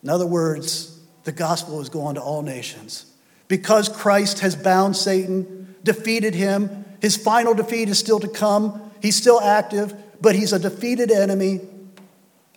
In 0.04 0.10
other 0.10 0.28
words, 0.28 1.00
the 1.24 1.32
gospel 1.32 1.82
is 1.82 1.90
going 1.90 2.16
to 2.16 2.22
all 2.22 2.42
nations. 2.42 3.06
Because 3.48 3.90
Christ 3.90 4.40
has 4.42 4.56
bound 4.56 4.96
Satan, 4.96 5.76
defeated 5.84 6.36
him, 6.36 6.86
his 7.02 7.18
final 7.18 7.54
defeat 7.54 7.90
is 7.90 7.98
still 7.98 8.20
to 8.20 8.28
come. 8.28 8.89
He's 9.02 9.16
still 9.16 9.40
active, 9.42 9.94
but 10.22 10.36
he's 10.36 10.54
a 10.54 10.60
defeated 10.60 11.12
enemy. 11.12 11.62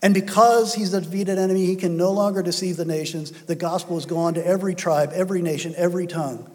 And 0.03 0.13
because 0.13 0.75
he's 0.75 0.93
a 0.93 1.01
defeated 1.01 1.39
enemy, 1.39 1.67
he 1.67 1.77
can 1.77 1.97
no 1.97 2.11
longer 2.11 2.43
deceive 2.43 2.77
the 2.77 2.85
nations. 2.85 3.31
The 3.31 3.55
gospel 3.55 3.97
has 3.97 4.07
gone 4.07 4.35
to 4.35 4.47
every 4.47 4.75
tribe, 4.75 5.13
every 5.15 5.43
nation, 5.43 5.75
every 5.77 6.07
tongue. 6.07 6.51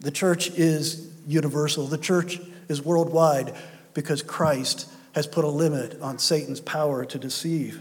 The 0.00 0.10
church 0.10 0.50
is 0.50 1.10
universal, 1.26 1.86
the 1.86 1.98
church 1.98 2.38
is 2.68 2.82
worldwide 2.82 3.54
because 3.94 4.22
Christ 4.22 4.88
has 5.14 5.26
put 5.26 5.44
a 5.44 5.48
limit 5.48 6.00
on 6.00 6.18
Satan's 6.18 6.60
power 6.60 7.04
to 7.06 7.18
deceive. 7.18 7.80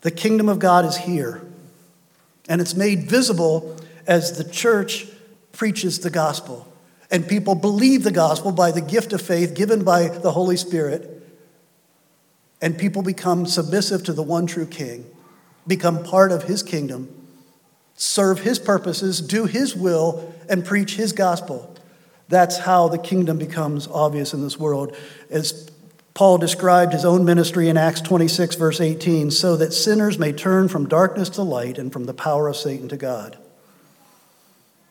The 0.00 0.10
kingdom 0.10 0.48
of 0.48 0.58
God 0.58 0.84
is 0.84 0.96
here, 0.96 1.42
and 2.48 2.60
it's 2.60 2.74
made 2.74 3.08
visible 3.08 3.76
as 4.06 4.38
the 4.38 4.50
church 4.50 5.06
preaches 5.52 6.00
the 6.00 6.10
gospel. 6.10 6.67
And 7.10 7.26
people 7.26 7.54
believe 7.54 8.04
the 8.04 8.12
gospel 8.12 8.52
by 8.52 8.70
the 8.70 8.80
gift 8.80 9.12
of 9.12 9.22
faith 9.22 9.54
given 9.54 9.82
by 9.82 10.08
the 10.08 10.32
Holy 10.32 10.56
Spirit. 10.56 11.14
And 12.60 12.76
people 12.76 13.02
become 13.02 13.46
submissive 13.46 14.04
to 14.04 14.12
the 14.12 14.22
one 14.22 14.46
true 14.46 14.66
King, 14.66 15.06
become 15.66 16.02
part 16.02 16.32
of 16.32 16.44
his 16.44 16.62
kingdom, 16.62 17.08
serve 17.94 18.40
his 18.40 18.58
purposes, 18.58 19.20
do 19.20 19.46
his 19.46 19.74
will, 19.74 20.34
and 20.48 20.64
preach 20.64 20.96
his 20.96 21.12
gospel. 21.12 21.74
That's 22.28 22.58
how 22.58 22.88
the 22.88 22.98
kingdom 22.98 23.38
becomes 23.38 23.88
obvious 23.88 24.34
in 24.34 24.42
this 24.42 24.58
world. 24.58 24.94
As 25.30 25.70
Paul 26.12 26.36
described 26.36 26.92
his 26.92 27.04
own 27.04 27.24
ministry 27.24 27.68
in 27.68 27.76
Acts 27.76 28.00
26, 28.00 28.56
verse 28.56 28.80
18, 28.80 29.30
so 29.30 29.56
that 29.56 29.72
sinners 29.72 30.18
may 30.18 30.32
turn 30.32 30.68
from 30.68 30.88
darkness 30.88 31.28
to 31.30 31.42
light 31.42 31.78
and 31.78 31.92
from 31.92 32.04
the 32.04 32.12
power 32.12 32.48
of 32.48 32.56
Satan 32.56 32.88
to 32.88 32.96
God. 32.96 33.38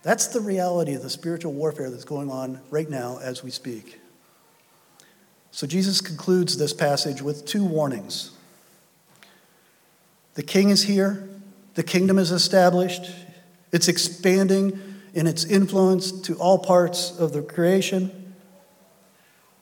That's 0.08 0.28
the 0.28 0.40
reality 0.40 0.94
of 0.94 1.04
the 1.04 1.10
spiritual 1.10 1.52
warfare 1.52 1.90
that's 1.90 2.06
going 2.06 2.32
on 2.32 2.62
right 2.72 2.90
now 2.90 3.20
as 3.22 3.44
we 3.44 3.52
speak. 3.52 4.00
So 5.52 5.68
Jesus 5.68 6.00
concludes 6.00 6.58
this 6.58 6.72
passage 6.72 7.22
with 7.22 7.46
two 7.46 7.66
warnings. 7.66 8.32
The 10.36 10.44
king 10.44 10.70
is 10.70 10.84
here, 10.84 11.28
the 11.74 11.84
kingdom 11.84 12.20
is 12.20 12.32
established, 12.32 13.12
it's 13.74 13.90
expanding 13.90 14.80
in 15.14 15.28
its 15.28 15.44
influence 15.44 16.14
to 16.22 16.36
all 16.36 16.58
parts 16.58 17.12
of 17.20 17.34
the 17.34 17.42
creation. 17.42 18.34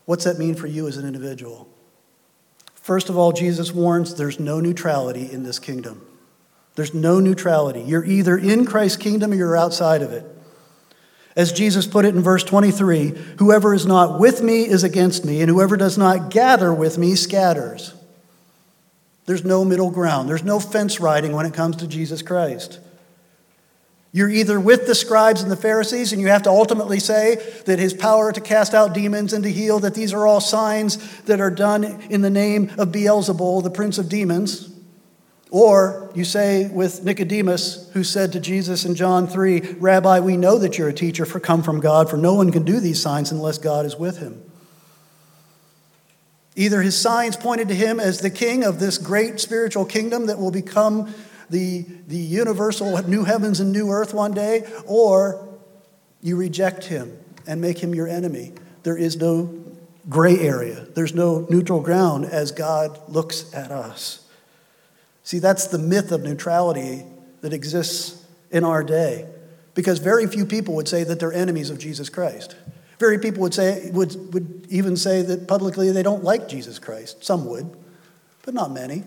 What's 0.05 0.25
that 0.25 0.37
mean 0.37 0.53
for 0.53 0.67
you 0.67 0.87
as 0.87 0.97
an 0.97 1.07
individual? 1.07 1.67
First 2.75 3.09
of 3.09 3.17
all, 3.17 3.31
Jesus 3.31 3.71
warns 3.71 4.13
there's 4.13 4.39
no 4.39 4.59
neutrality 4.59 5.27
in 5.31 5.41
this 5.41 5.57
kingdom. 5.57 6.05
There's 6.75 6.93
no 6.93 7.19
neutrality. 7.19 7.81
You're 7.81 8.05
either 8.05 8.37
in 8.37 8.67
Christ's 8.67 8.97
kingdom 8.97 9.31
or 9.31 9.35
you're 9.35 9.57
outside 9.57 10.03
of 10.03 10.11
it. 10.11 10.33
As 11.35 11.51
Jesus 11.51 11.85
put 11.85 12.05
it 12.05 12.15
in 12.15 12.21
verse 12.21 12.43
23 12.43 13.09
whoever 13.39 13.73
is 13.73 13.85
not 13.85 14.19
with 14.19 14.41
me 14.41 14.67
is 14.67 14.83
against 14.83 15.25
me, 15.25 15.41
and 15.41 15.49
whoever 15.49 15.75
does 15.75 15.97
not 15.97 16.29
gather 16.29 16.73
with 16.73 16.97
me 16.97 17.15
scatters. 17.15 17.93
There's 19.25 19.43
no 19.43 19.65
middle 19.65 19.91
ground, 19.91 20.29
there's 20.29 20.43
no 20.43 20.59
fence 20.59 20.99
riding 20.99 21.33
when 21.33 21.45
it 21.45 21.53
comes 21.53 21.77
to 21.77 21.87
Jesus 21.87 22.21
Christ. 22.21 22.79
You're 24.15 24.29
either 24.29 24.61
with 24.61 24.87
the 24.87 24.95
scribes 24.95 25.41
and 25.41 25.51
the 25.51 25.57
Pharisees, 25.57 26.13
and 26.13 26.21
you 26.21 26.29
have 26.29 26.43
to 26.43 26.49
ultimately 26.49 27.01
say 27.01 27.35
that 27.65 27.79
his 27.79 27.93
power 27.93 28.31
to 28.31 28.39
cast 28.39 28.73
out 28.73 28.93
demons 28.93 29.33
and 29.33 29.43
to 29.43 29.51
heal, 29.51 29.79
that 29.79 29.93
these 29.93 30.13
are 30.13 30.25
all 30.25 30.39
signs 30.39 31.21
that 31.23 31.41
are 31.41 31.51
done 31.51 31.83
in 32.09 32.21
the 32.21 32.29
name 32.29 32.71
of 32.77 32.93
Beelzebul, 32.93 33.61
the 33.61 33.69
prince 33.69 33.97
of 33.97 34.07
demons. 34.07 34.69
Or 35.55 36.11
you 36.13 36.25
say 36.25 36.67
with 36.67 37.05
Nicodemus, 37.05 37.89
who 37.93 38.03
said 38.03 38.33
to 38.33 38.41
Jesus 38.41 38.83
in 38.83 38.93
John 38.93 39.25
3, 39.25 39.77
Rabbi, 39.79 40.19
we 40.19 40.35
know 40.35 40.57
that 40.57 40.77
you're 40.77 40.89
a 40.89 40.93
teacher 40.93 41.25
for 41.25 41.39
come 41.39 41.63
from 41.63 41.79
God, 41.79 42.09
for 42.09 42.17
no 42.17 42.33
one 42.33 42.51
can 42.51 42.63
do 42.63 42.81
these 42.81 43.01
signs 43.01 43.31
unless 43.31 43.57
God 43.57 43.85
is 43.85 43.95
with 43.95 44.17
him. 44.17 44.43
Either 46.57 46.81
his 46.81 46.99
signs 46.99 47.37
pointed 47.37 47.69
to 47.69 47.73
him 47.73 48.01
as 48.01 48.19
the 48.19 48.29
king 48.29 48.65
of 48.65 48.81
this 48.81 48.97
great 48.97 49.39
spiritual 49.39 49.85
kingdom 49.85 50.25
that 50.25 50.39
will 50.39 50.51
become 50.51 51.15
the, 51.49 51.85
the 52.05 52.17
universal 52.17 53.01
new 53.07 53.23
heavens 53.23 53.61
and 53.61 53.71
new 53.71 53.89
earth 53.91 54.13
one 54.13 54.33
day, 54.33 54.69
or 54.85 55.47
you 56.21 56.35
reject 56.35 56.83
him 56.83 57.17
and 57.47 57.61
make 57.61 57.79
him 57.79 57.95
your 57.95 58.09
enemy. 58.09 58.51
There 58.83 58.97
is 58.97 59.15
no 59.15 59.57
gray 60.09 60.37
area, 60.37 60.85
there's 60.95 61.13
no 61.13 61.47
neutral 61.49 61.79
ground 61.79 62.25
as 62.25 62.51
God 62.51 62.99
looks 63.07 63.53
at 63.53 63.71
us. 63.71 64.24
See, 65.25 65.39
that's 65.39 65.67
the 65.67 65.77
myth 65.77 66.13
of 66.13 66.23
neutrality 66.23 67.03
that 67.41 67.51
exists 67.51 68.25
in 68.51 68.63
our 68.63 68.81
day, 68.83 69.27
because 69.73 69.99
very 69.99 70.27
few 70.27 70.45
people 70.45 70.75
would 70.75 70.87
say 70.87 71.03
that 71.03 71.19
they're 71.19 71.33
enemies 71.33 71.69
of 71.69 71.77
Jesus 71.77 72.07
Christ. 72.07 72.55
Very 72.97 73.19
people 73.19 73.41
would 73.41 73.53
say 73.53 73.91
would, 73.91 74.33
would 74.33 74.67
even 74.69 74.95
say 74.95 75.21
that 75.21 75.49
publicly 75.49 75.91
they 75.91 76.03
don't 76.03 76.23
like 76.23 76.47
Jesus 76.47 76.79
Christ. 76.79 77.25
Some 77.25 77.45
would, 77.47 77.69
but 78.43 78.53
not 78.53 78.71
many 78.71 79.03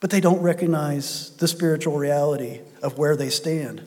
but 0.00 0.10
they 0.10 0.20
don't 0.20 0.40
recognize 0.40 1.30
the 1.38 1.48
spiritual 1.48 1.96
reality 1.96 2.60
of 2.82 2.98
where 2.98 3.16
they 3.16 3.30
stand. 3.30 3.86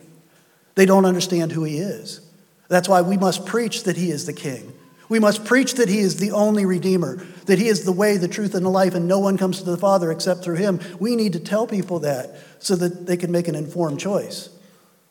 They 0.75 0.85
don't 0.85 1.05
understand 1.05 1.51
who 1.51 1.63
he 1.63 1.77
is. 1.77 2.21
That's 2.67 2.89
why 2.89 3.01
we 3.01 3.17
must 3.17 3.45
preach 3.45 3.83
that 3.83 3.97
he 3.97 4.11
is 4.11 4.25
the 4.25 4.33
king. 4.33 4.73
We 5.09 5.19
must 5.19 5.43
preach 5.43 5.73
that 5.73 5.89
he 5.89 5.99
is 5.99 6.17
the 6.17 6.31
only 6.31 6.65
redeemer, 6.65 7.15
that 7.47 7.57
he 7.57 7.67
is 7.67 7.83
the 7.83 7.91
way, 7.91 8.17
the 8.17 8.27
truth, 8.27 8.53
and 8.53 8.63
the 8.63 8.69
life, 8.69 8.93
and 8.93 9.07
no 9.07 9.17
one 9.17 9.37
comes 9.39 9.57
to 9.57 9.65
the 9.65 9.77
Father 9.77 10.11
except 10.11 10.43
through 10.43 10.57
him. 10.57 10.79
We 10.99 11.15
need 11.15 11.33
to 11.33 11.39
tell 11.39 11.65
people 11.65 11.99
that 12.01 12.35
so 12.59 12.75
that 12.75 13.07
they 13.07 13.17
can 13.17 13.31
make 13.31 13.47
an 13.47 13.55
informed 13.55 13.99
choice 13.99 14.49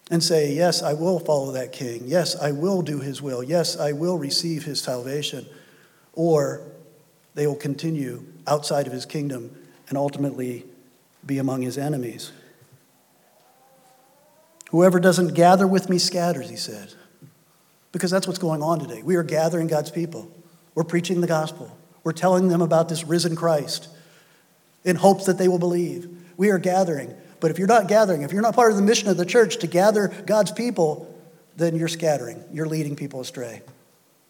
and 0.09 0.23
say, 0.23 0.53
Yes, 0.53 0.83
I 0.83 0.93
will 0.93 1.19
follow 1.19 1.51
that 1.53 1.73
king. 1.73 2.05
Yes, 2.07 2.37
I 2.37 2.53
will 2.53 2.81
do 2.81 3.01
his 3.01 3.21
will. 3.21 3.43
Yes, 3.43 3.77
I 3.77 3.91
will 3.91 4.19
receive 4.19 4.65
his 4.65 4.81
salvation. 4.81 5.47
Or 6.13 6.63
they 7.35 7.49
will 7.49 7.57
continue 7.57 8.25
outside 8.47 8.87
of 8.87 8.93
his 8.93 9.05
kingdom 9.05 9.55
and 9.89 9.99
ultimately 9.99 10.65
be 11.27 11.39
among 11.39 11.63
his 11.63 11.77
enemies. 11.77 12.31
Whoever 14.71 15.01
doesn't 15.01 15.35
gather 15.35 15.67
with 15.67 15.89
me 15.89 15.99
scatters, 15.99 16.51
he 16.51 16.57
said. 16.57 16.95
Because 17.93 18.11
that's 18.11 18.27
what's 18.27 18.39
going 18.39 18.63
on 18.63 18.81
today. 18.81 19.03
We 19.03 19.17
are 19.17 19.23
gathering 19.23 19.67
God's 19.67 19.91
people. 19.91 20.31
We're 20.75 20.85
preaching 20.85 21.21
the 21.21 21.27
gospel. 21.27 21.77
We're 22.05 22.13
telling 22.13 22.49
them 22.49 22.63
about 22.63 22.89
this 22.89 23.05
risen 23.05 23.37
Christ 23.37 23.89
in 24.85 24.97
hopes 24.97 25.27
that 25.27 25.39
they 25.39 25.49
will 25.49 25.59
believe. 25.59 26.09
We 26.37 26.51
are 26.51 26.59
gathering. 26.59 27.15
But 27.41 27.51
if 27.51 27.59
you're 27.59 27.69
not 27.69 27.89
gathering, 27.89 28.23
if 28.23 28.33
you're 28.33 28.43
not 28.43 28.55
part 28.55 28.71
of 28.71 28.77
the 28.77 28.83
mission 28.83 29.09
of 29.09 29.17
the 29.17 29.27
church 29.27 29.59
to 29.59 29.67
gather 29.67 30.09
God's 30.27 30.53
people, 30.53 31.15
then 31.57 31.77
you're 31.77 31.89
scattering. 31.89 32.43
You're 32.53 32.67
leading 32.67 32.97
people 32.97 33.21
astray. 33.21 33.63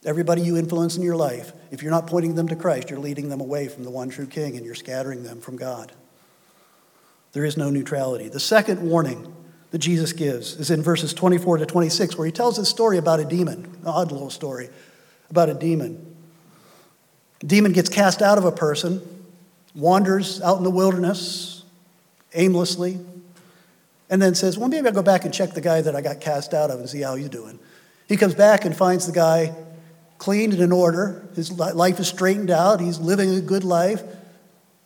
Everybody 0.04 0.42
you 0.42 0.56
influence 0.56 0.96
in 0.96 1.02
your 1.02 1.16
life, 1.16 1.52
if 1.70 1.82
you're 1.82 1.90
not 1.90 2.06
pointing 2.06 2.34
them 2.34 2.48
to 2.48 2.56
Christ, 2.56 2.88
you're 2.90 2.98
leading 2.98 3.28
them 3.28 3.40
away 3.40 3.68
from 3.68 3.84
the 3.84 3.90
one 3.90 4.08
true 4.10 4.26
King 4.26 4.56
and 4.56 4.64
you're 4.64 4.74
scattering 4.74 5.24
them 5.24 5.40
from 5.40 5.56
God. 5.56 5.92
There 7.32 7.44
is 7.44 7.56
no 7.56 7.70
neutrality. 7.70 8.28
The 8.28 8.40
second 8.40 8.80
warning 8.80 9.34
that 9.70 9.78
Jesus 9.78 10.12
gives 10.12 10.54
is 10.58 10.70
in 10.70 10.82
verses 10.82 11.12
24 11.12 11.58
to 11.58 11.66
26, 11.66 12.16
where 12.16 12.26
he 12.26 12.32
tells 12.32 12.58
a 12.58 12.64
story 12.64 12.98
about 12.98 13.20
a 13.20 13.24
demon, 13.24 13.64
an 13.64 13.86
odd 13.86 14.12
little 14.12 14.30
story 14.30 14.70
about 15.30 15.48
a 15.48 15.54
demon. 15.54 16.16
A 17.42 17.46
demon 17.46 17.72
gets 17.72 17.88
cast 17.88 18.22
out 18.22 18.38
of 18.38 18.44
a 18.44 18.52
person, 18.52 19.02
wanders 19.74 20.40
out 20.40 20.56
in 20.56 20.64
the 20.64 20.70
wilderness 20.70 21.64
aimlessly, 22.34 22.98
and 24.10 24.22
then 24.22 24.34
says, 24.34 24.56
Well, 24.56 24.68
maybe 24.68 24.86
I'll 24.86 24.94
go 24.94 25.02
back 25.02 25.24
and 25.24 25.34
check 25.34 25.50
the 25.50 25.60
guy 25.60 25.82
that 25.82 25.94
I 25.94 26.00
got 26.00 26.20
cast 26.20 26.54
out 26.54 26.70
of 26.70 26.80
and 26.80 26.88
see 26.88 27.02
how 27.02 27.14
he's 27.14 27.28
doing. 27.28 27.58
He 28.08 28.16
comes 28.16 28.34
back 28.34 28.64
and 28.64 28.74
finds 28.74 29.06
the 29.06 29.12
guy 29.12 29.54
clean 30.16 30.52
and 30.52 30.60
in 30.60 30.72
order. 30.72 31.28
His 31.36 31.52
life 31.52 32.00
is 32.00 32.08
straightened 32.08 32.50
out. 32.50 32.80
He's 32.80 32.98
living 32.98 33.34
a 33.34 33.40
good 33.40 33.64
life, 33.64 34.02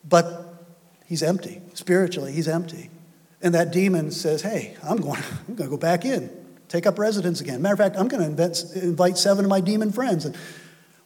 but 0.06 0.66
he's 1.06 1.22
empty. 1.22 1.62
Spiritually, 1.74 2.32
he's 2.32 2.48
empty. 2.48 2.90
And 3.42 3.54
that 3.54 3.72
demon 3.72 4.10
says, 4.10 4.42
Hey, 4.42 4.76
I'm 4.82 4.98
going, 4.98 5.20
I'm 5.48 5.54
going 5.54 5.68
to 5.68 5.76
go 5.76 5.76
back 5.76 6.04
in, 6.04 6.30
take 6.68 6.86
up 6.86 6.98
residence 6.98 7.40
again. 7.40 7.60
Matter 7.60 7.74
of 7.74 7.78
fact, 7.78 7.96
I'm 7.96 8.08
going 8.08 8.36
to 8.36 8.82
invite 8.82 9.18
seven 9.18 9.44
of 9.44 9.48
my 9.48 9.60
demon 9.60 9.92
friends, 9.92 10.24
and 10.24 10.36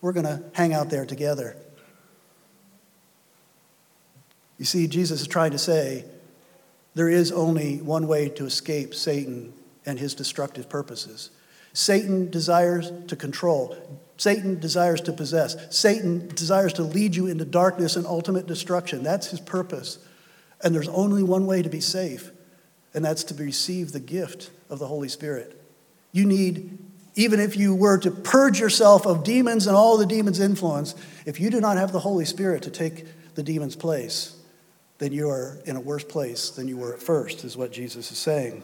we're 0.01 0.13
going 0.13 0.27
to 0.27 0.43
hang 0.53 0.73
out 0.73 0.91
there 0.91 1.07
together. 1.07 1.57
You 4.59 4.65
see, 4.65 4.87
Jesus 4.87 5.21
is 5.21 5.27
trying 5.27 5.51
to 5.51 5.59
say 5.59 6.05
there 6.95 7.09
is 7.11 7.31
only 7.31 7.79
one 7.79 8.07
way 8.07 8.29
to 8.31 8.47
escape 8.47 8.95
Satan 8.95 9.53
and 9.85 9.99
his 9.99 10.15
destructive 10.15 10.69
purposes. 10.69 11.31
Satan 11.75 12.31
desires 12.31 12.91
to 13.09 13.17
control. 13.17 13.77
Satan 14.17 14.59
desires 14.59 15.03
to 15.03 15.13
possess. 15.13 15.57
Satan 15.77 16.29
desires 16.29 16.73
to 16.75 16.83
lead 16.83 17.15
you 17.15 17.27
into 17.27 17.45
darkness 17.45 17.97
and 17.97 18.07
ultimate 18.07 18.47
destruction. 18.47 19.03
That's 19.03 19.27
his 19.27 19.41
purpose. 19.41 19.99
And 20.63 20.75
there's 20.75 20.89
only 20.89 21.23
one 21.23 21.47
way 21.47 21.63
to 21.63 21.69
be 21.69 21.81
safe, 21.81 22.31
and 22.95 23.05
that's 23.05 23.25
to 23.25 23.35
receive 23.35 23.93
the 23.93 24.01
gift 24.01 24.51
of 24.71 24.79
the 24.79 24.87
Holy 24.87 25.09
Spirit. 25.09 25.61
You 26.13 26.25
need, 26.25 26.79
even 27.15 27.41
if 27.41 27.57
you 27.57 27.75
were 27.75 27.99
to 27.99 28.11
purge 28.11 28.59
yourself 28.59 29.07
of 29.07 29.23
demons 29.23 29.67
and 29.67 29.77
all 29.77 29.99
the 29.99 30.07
demons' 30.07 30.41
influence, 30.41 30.95
if 31.27 31.39
you 31.41 31.51
do 31.51 31.61
not 31.61 31.77
have 31.77 31.93
the 31.93 32.01
Holy 32.01 32.25
Spirit 32.25 32.63
to 32.63 32.71
take 32.71 33.07
the 33.35 33.43
demon's 33.43 33.77
place, 33.77 34.37
then 34.99 35.13
you 35.13 35.29
are 35.29 35.59
in 35.67 35.77
a 35.77 35.81
worse 35.81 36.05
place 36.05 36.51
than 36.51 36.69
you 36.69 36.79
were 36.79 36.95
at 36.95 37.03
first, 37.03 37.45
is 37.45 37.57
what 37.57 37.71
Jesus 37.71 38.11
is 38.11 38.19
saying. 38.19 38.63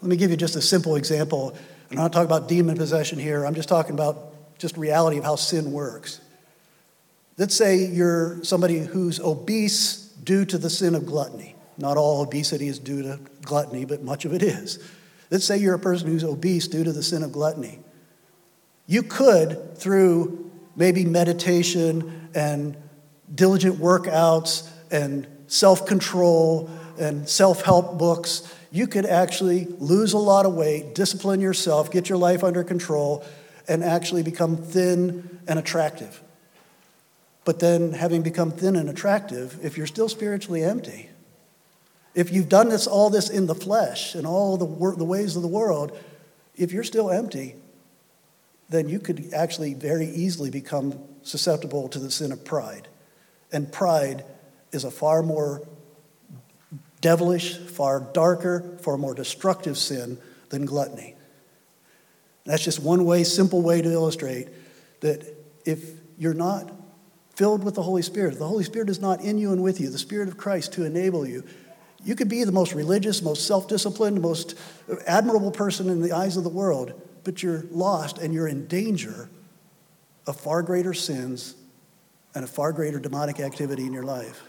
Let 0.00 0.08
me 0.08 0.16
give 0.16 0.30
you 0.30 0.36
just 0.36 0.54
a 0.54 0.62
simple 0.62 0.96
example 0.96 1.56
I'm 1.90 2.02
not 2.02 2.12
talking 2.12 2.26
about 2.26 2.48
demon 2.48 2.76
possession 2.76 3.18
here. 3.18 3.46
I'm 3.46 3.54
just 3.54 3.68
talking 3.68 3.94
about 3.94 4.58
just 4.58 4.76
reality 4.76 5.18
of 5.18 5.24
how 5.24 5.36
sin 5.36 5.70
works. 5.70 6.20
Let's 7.38 7.54
say 7.54 7.86
you're 7.86 8.42
somebody 8.42 8.80
who's 8.80 9.20
obese 9.20 10.03
due 10.24 10.44
to 10.46 10.58
the 10.58 10.70
sin 10.70 10.94
of 10.94 11.06
gluttony. 11.06 11.54
Not 11.76 11.96
all 11.96 12.22
obesity 12.22 12.68
is 12.68 12.78
due 12.78 13.02
to 13.02 13.20
gluttony, 13.42 13.84
but 13.84 14.02
much 14.02 14.24
of 14.24 14.32
it 14.32 14.42
is. 14.42 14.78
Let's 15.30 15.44
say 15.44 15.58
you're 15.58 15.74
a 15.74 15.78
person 15.78 16.08
who's 16.08 16.24
obese 16.24 16.68
due 16.68 16.84
to 16.84 16.92
the 16.92 17.02
sin 17.02 17.22
of 17.22 17.32
gluttony. 17.32 17.80
You 18.86 19.02
could, 19.02 19.76
through 19.76 20.50
maybe 20.76 21.04
meditation 21.04 22.30
and 22.34 22.76
diligent 23.34 23.78
workouts 23.78 24.68
and 24.90 25.26
self 25.46 25.86
control 25.86 26.70
and 26.98 27.28
self 27.28 27.62
help 27.62 27.98
books, 27.98 28.54
you 28.70 28.86
could 28.86 29.06
actually 29.06 29.66
lose 29.78 30.12
a 30.12 30.18
lot 30.18 30.46
of 30.46 30.54
weight, 30.54 30.94
discipline 30.94 31.40
yourself, 31.40 31.90
get 31.90 32.08
your 32.08 32.18
life 32.18 32.44
under 32.44 32.62
control, 32.62 33.24
and 33.66 33.82
actually 33.82 34.22
become 34.22 34.56
thin 34.56 35.40
and 35.48 35.58
attractive. 35.58 36.20
But 37.44 37.60
then, 37.60 37.92
having 37.92 38.22
become 38.22 38.50
thin 38.50 38.74
and 38.74 38.88
attractive, 38.88 39.58
if 39.62 39.76
you're 39.76 39.86
still 39.86 40.08
spiritually 40.08 40.62
empty, 40.62 41.10
if 42.14 42.32
you've 42.32 42.48
done 42.48 42.68
this, 42.68 42.86
all 42.86 43.10
this 43.10 43.28
in 43.28 43.46
the 43.46 43.54
flesh 43.54 44.14
and 44.14 44.26
all 44.26 44.56
the, 44.56 44.96
the 44.96 45.04
ways 45.04 45.36
of 45.36 45.42
the 45.42 45.48
world, 45.48 45.98
if 46.56 46.72
you're 46.72 46.84
still 46.84 47.10
empty, 47.10 47.56
then 48.68 48.88
you 48.88 48.98
could 48.98 49.32
actually 49.34 49.74
very 49.74 50.06
easily 50.06 50.50
become 50.50 50.98
susceptible 51.22 51.88
to 51.88 51.98
the 51.98 52.10
sin 52.10 52.32
of 52.32 52.44
pride. 52.44 52.88
And 53.52 53.70
pride 53.70 54.24
is 54.72 54.84
a 54.84 54.90
far 54.90 55.22
more 55.22 55.66
devilish, 57.00 57.58
far 57.58 58.00
darker, 58.00 58.78
far 58.80 58.96
more 58.96 59.14
destructive 59.14 59.76
sin 59.76 60.18
than 60.48 60.64
gluttony. 60.64 61.14
That's 62.44 62.64
just 62.64 62.80
one 62.80 63.04
way, 63.04 63.24
simple 63.24 63.62
way 63.62 63.82
to 63.82 63.90
illustrate 63.90 64.48
that 65.00 65.24
if 65.64 65.82
you're 66.18 66.34
not 66.34 66.70
filled 67.34 67.64
with 67.64 67.74
the 67.74 67.82
Holy 67.82 68.02
Spirit, 68.02 68.38
the 68.38 68.48
Holy 68.48 68.64
Spirit 68.64 68.88
is 68.88 69.00
not 69.00 69.20
in 69.20 69.38
you 69.38 69.52
and 69.52 69.62
with 69.62 69.80
you, 69.80 69.90
the 69.90 69.98
Spirit 69.98 70.28
of 70.28 70.36
Christ 70.36 70.72
to 70.74 70.84
enable 70.84 71.26
you. 71.26 71.44
You 72.04 72.14
could 72.14 72.28
be 72.28 72.44
the 72.44 72.52
most 72.52 72.74
religious, 72.74 73.22
most 73.22 73.46
self 73.46 73.66
disciplined, 73.66 74.20
most 74.20 74.56
admirable 75.06 75.50
person 75.50 75.88
in 75.88 76.02
the 76.02 76.12
eyes 76.12 76.36
of 76.36 76.44
the 76.44 76.50
world, 76.50 77.00
but 77.24 77.42
you're 77.42 77.64
lost 77.70 78.18
and 78.18 78.32
you're 78.32 78.48
in 78.48 78.66
danger 78.66 79.28
of 80.26 80.38
far 80.38 80.62
greater 80.62 80.94
sins 80.94 81.54
and 82.34 82.44
a 82.44 82.48
far 82.48 82.72
greater 82.72 82.98
demonic 82.98 83.40
activity 83.40 83.86
in 83.86 83.92
your 83.92 84.04
life. 84.04 84.42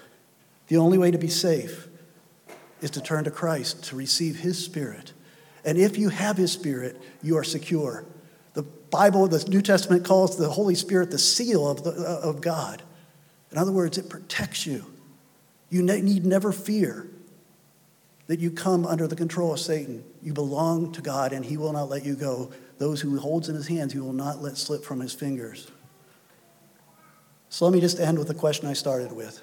The 0.67 0.77
only 0.77 0.97
way 0.97 1.11
to 1.11 1.17
be 1.17 1.27
safe 1.27 1.87
is 2.81 2.91
to 2.91 3.01
turn 3.01 3.23
to 3.23 3.31
Christ, 3.31 3.83
to 3.85 3.95
receive 3.95 4.37
His 4.37 4.63
Spirit. 4.63 5.13
And 5.63 5.77
if 5.77 5.97
you 5.97 6.09
have 6.09 6.37
His 6.37 6.51
Spirit, 6.51 7.01
you 7.21 7.37
are 7.37 7.43
secure. 7.43 8.05
Bible, 8.89 9.27
the 9.27 9.43
New 9.49 9.61
Testament 9.61 10.05
calls 10.05 10.37
the 10.37 10.49
Holy 10.49 10.75
Spirit 10.75 11.11
the 11.11 11.17
seal 11.17 11.67
of, 11.67 11.83
the, 11.83 11.91
uh, 11.91 12.29
of 12.29 12.41
God. 12.41 12.81
In 13.51 13.57
other 13.57 13.71
words, 13.71 13.97
it 13.97 14.09
protects 14.09 14.65
you. 14.65 14.85
You 15.69 15.81
need 15.81 16.25
never 16.25 16.51
fear 16.51 17.07
that 18.27 18.39
you 18.39 18.51
come 18.51 18.85
under 18.85 19.07
the 19.07 19.15
control 19.15 19.53
of 19.53 19.59
Satan. 19.59 20.03
You 20.21 20.33
belong 20.33 20.91
to 20.93 21.01
God, 21.01 21.33
and 21.33 21.45
He 21.45 21.57
will 21.57 21.73
not 21.73 21.89
let 21.89 22.05
you 22.05 22.15
go. 22.15 22.51
Those 22.77 23.01
who 23.01 23.13
He 23.13 23.19
holds 23.19 23.49
in 23.49 23.55
His 23.55 23.67
hands, 23.67 23.93
He 23.93 23.99
will 23.99 24.13
not 24.13 24.41
let 24.41 24.57
slip 24.57 24.83
from 24.83 24.99
His 24.99 25.13
fingers. 25.13 25.69
So 27.49 27.65
let 27.65 27.73
me 27.73 27.79
just 27.79 27.99
end 27.99 28.17
with 28.17 28.27
the 28.27 28.33
question 28.33 28.67
I 28.67 28.73
started 28.73 29.11
with 29.11 29.41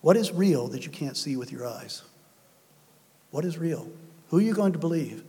What 0.00 0.16
is 0.16 0.32
real 0.32 0.68
that 0.68 0.84
you 0.84 0.90
can't 0.90 1.16
see 1.16 1.36
with 1.36 1.50
your 1.50 1.66
eyes? 1.66 2.02
What 3.30 3.44
is 3.44 3.58
real? 3.58 3.88
Who 4.28 4.38
are 4.38 4.42
you 4.42 4.54
going 4.54 4.72
to 4.72 4.78
believe? 4.78 5.24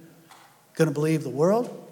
Going 0.75 0.89
to 0.89 0.93
believe 0.93 1.23
the 1.23 1.29
world? 1.29 1.84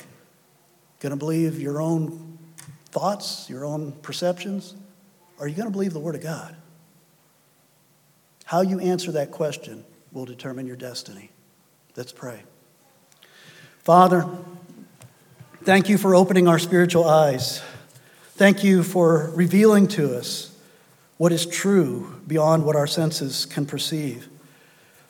Going 1.03 1.11
to 1.11 1.17
believe 1.17 1.59
your 1.59 1.81
own 1.81 2.37
thoughts, 2.85 3.49
your 3.49 3.65
own 3.65 3.91
perceptions? 3.91 4.73
Or 5.37 5.43
are 5.43 5.47
you 5.49 5.55
going 5.55 5.67
to 5.67 5.71
believe 5.71 5.91
the 5.91 5.99
Word 5.99 6.15
of 6.15 6.23
God? 6.23 6.55
How 8.45 8.61
you 8.61 8.79
answer 8.79 9.11
that 9.11 9.29
question 9.29 9.83
will 10.13 10.23
determine 10.23 10.65
your 10.65 10.77
destiny. 10.77 11.29
Let's 11.97 12.13
pray. 12.13 12.43
Father, 13.79 14.25
thank 15.63 15.89
you 15.89 15.97
for 15.97 16.15
opening 16.15 16.47
our 16.47 16.57
spiritual 16.57 17.03
eyes. 17.03 17.61
Thank 18.35 18.63
you 18.63 18.81
for 18.81 19.29
revealing 19.35 19.89
to 19.89 20.15
us 20.15 20.57
what 21.17 21.33
is 21.33 21.45
true 21.45 22.21
beyond 22.27 22.63
what 22.63 22.77
our 22.77 22.87
senses 22.87 23.45
can 23.45 23.65
perceive. 23.65 24.29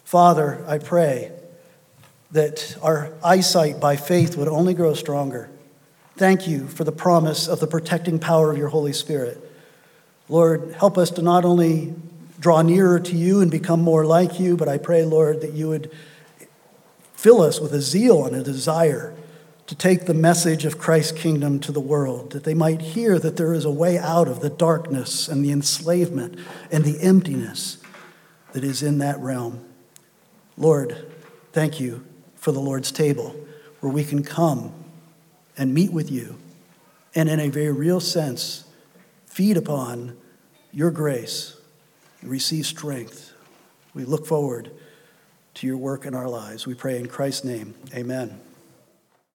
Father, 0.03 0.65
I 0.67 0.79
pray 0.79 1.31
that 2.31 2.77
our 2.81 3.13
eyesight 3.23 3.79
by 3.79 3.95
faith 3.95 4.35
would 4.37 4.47
only 4.47 4.73
grow 4.73 4.95
stronger. 4.95 5.51
Thank 6.15 6.47
you 6.47 6.67
for 6.67 6.83
the 6.83 6.91
promise 6.91 7.47
of 7.47 7.59
the 7.59 7.65
protecting 7.65 8.19
power 8.19 8.51
of 8.51 8.57
your 8.57 8.67
Holy 8.67 8.93
Spirit. 8.93 9.39
Lord, 10.29 10.75
help 10.77 10.97
us 10.97 11.09
to 11.11 11.23
not 11.23 11.43
only 11.43 11.95
draw 12.39 12.61
nearer 12.61 12.99
to 12.99 13.15
you 13.15 13.41
and 13.41 13.49
become 13.49 13.81
more 13.81 14.05
like 14.05 14.39
you, 14.39 14.55
but 14.55 14.67
I 14.67 14.77
pray, 14.77 15.03
Lord, 15.03 15.41
that 15.41 15.53
you 15.53 15.69
would 15.69 15.91
fill 17.13 17.41
us 17.41 17.59
with 17.59 17.73
a 17.73 17.81
zeal 17.81 18.25
and 18.25 18.35
a 18.35 18.43
desire 18.43 19.15
to 19.65 19.75
take 19.75 20.05
the 20.05 20.13
message 20.13 20.65
of 20.65 20.77
Christ's 20.77 21.17
kingdom 21.19 21.59
to 21.61 21.71
the 21.71 21.79
world, 21.79 22.31
that 22.33 22.43
they 22.43 22.53
might 22.53 22.81
hear 22.81 23.17
that 23.17 23.37
there 23.37 23.53
is 23.53 23.65
a 23.65 23.71
way 23.71 23.97
out 23.97 24.27
of 24.27 24.41
the 24.41 24.49
darkness 24.49 25.27
and 25.27 25.43
the 25.43 25.51
enslavement 25.51 26.37
and 26.71 26.83
the 26.83 27.01
emptiness 27.01 27.77
that 28.51 28.63
is 28.63 28.83
in 28.83 28.99
that 28.99 29.17
realm. 29.19 29.65
Lord, 30.57 31.07
thank 31.53 31.79
you 31.79 32.05
for 32.35 32.51
the 32.51 32.59
Lord's 32.59 32.91
table, 32.91 33.35
where 33.79 33.91
we 33.91 34.03
can 34.03 34.21
come 34.21 34.73
and 35.57 35.73
meet 35.73 35.91
with 35.91 36.11
you 36.11 36.37
and, 37.15 37.29
in 37.29 37.39
a 37.39 37.49
very 37.49 37.71
real 37.71 37.99
sense, 37.99 38.65
feed 39.25 39.57
upon 39.57 40.17
your 40.71 40.91
grace 40.91 41.57
and 42.21 42.29
receive 42.29 42.65
strength. 42.65 43.33
We 43.93 44.05
look 44.05 44.25
forward 44.25 44.71
to 45.55 45.67
your 45.67 45.77
work 45.77 46.05
in 46.05 46.15
our 46.15 46.27
lives. 46.27 46.65
We 46.65 46.73
pray 46.73 46.97
in 46.97 47.07
Christ's 47.07 47.43
name. 47.43 47.75
Amen. 47.93 48.39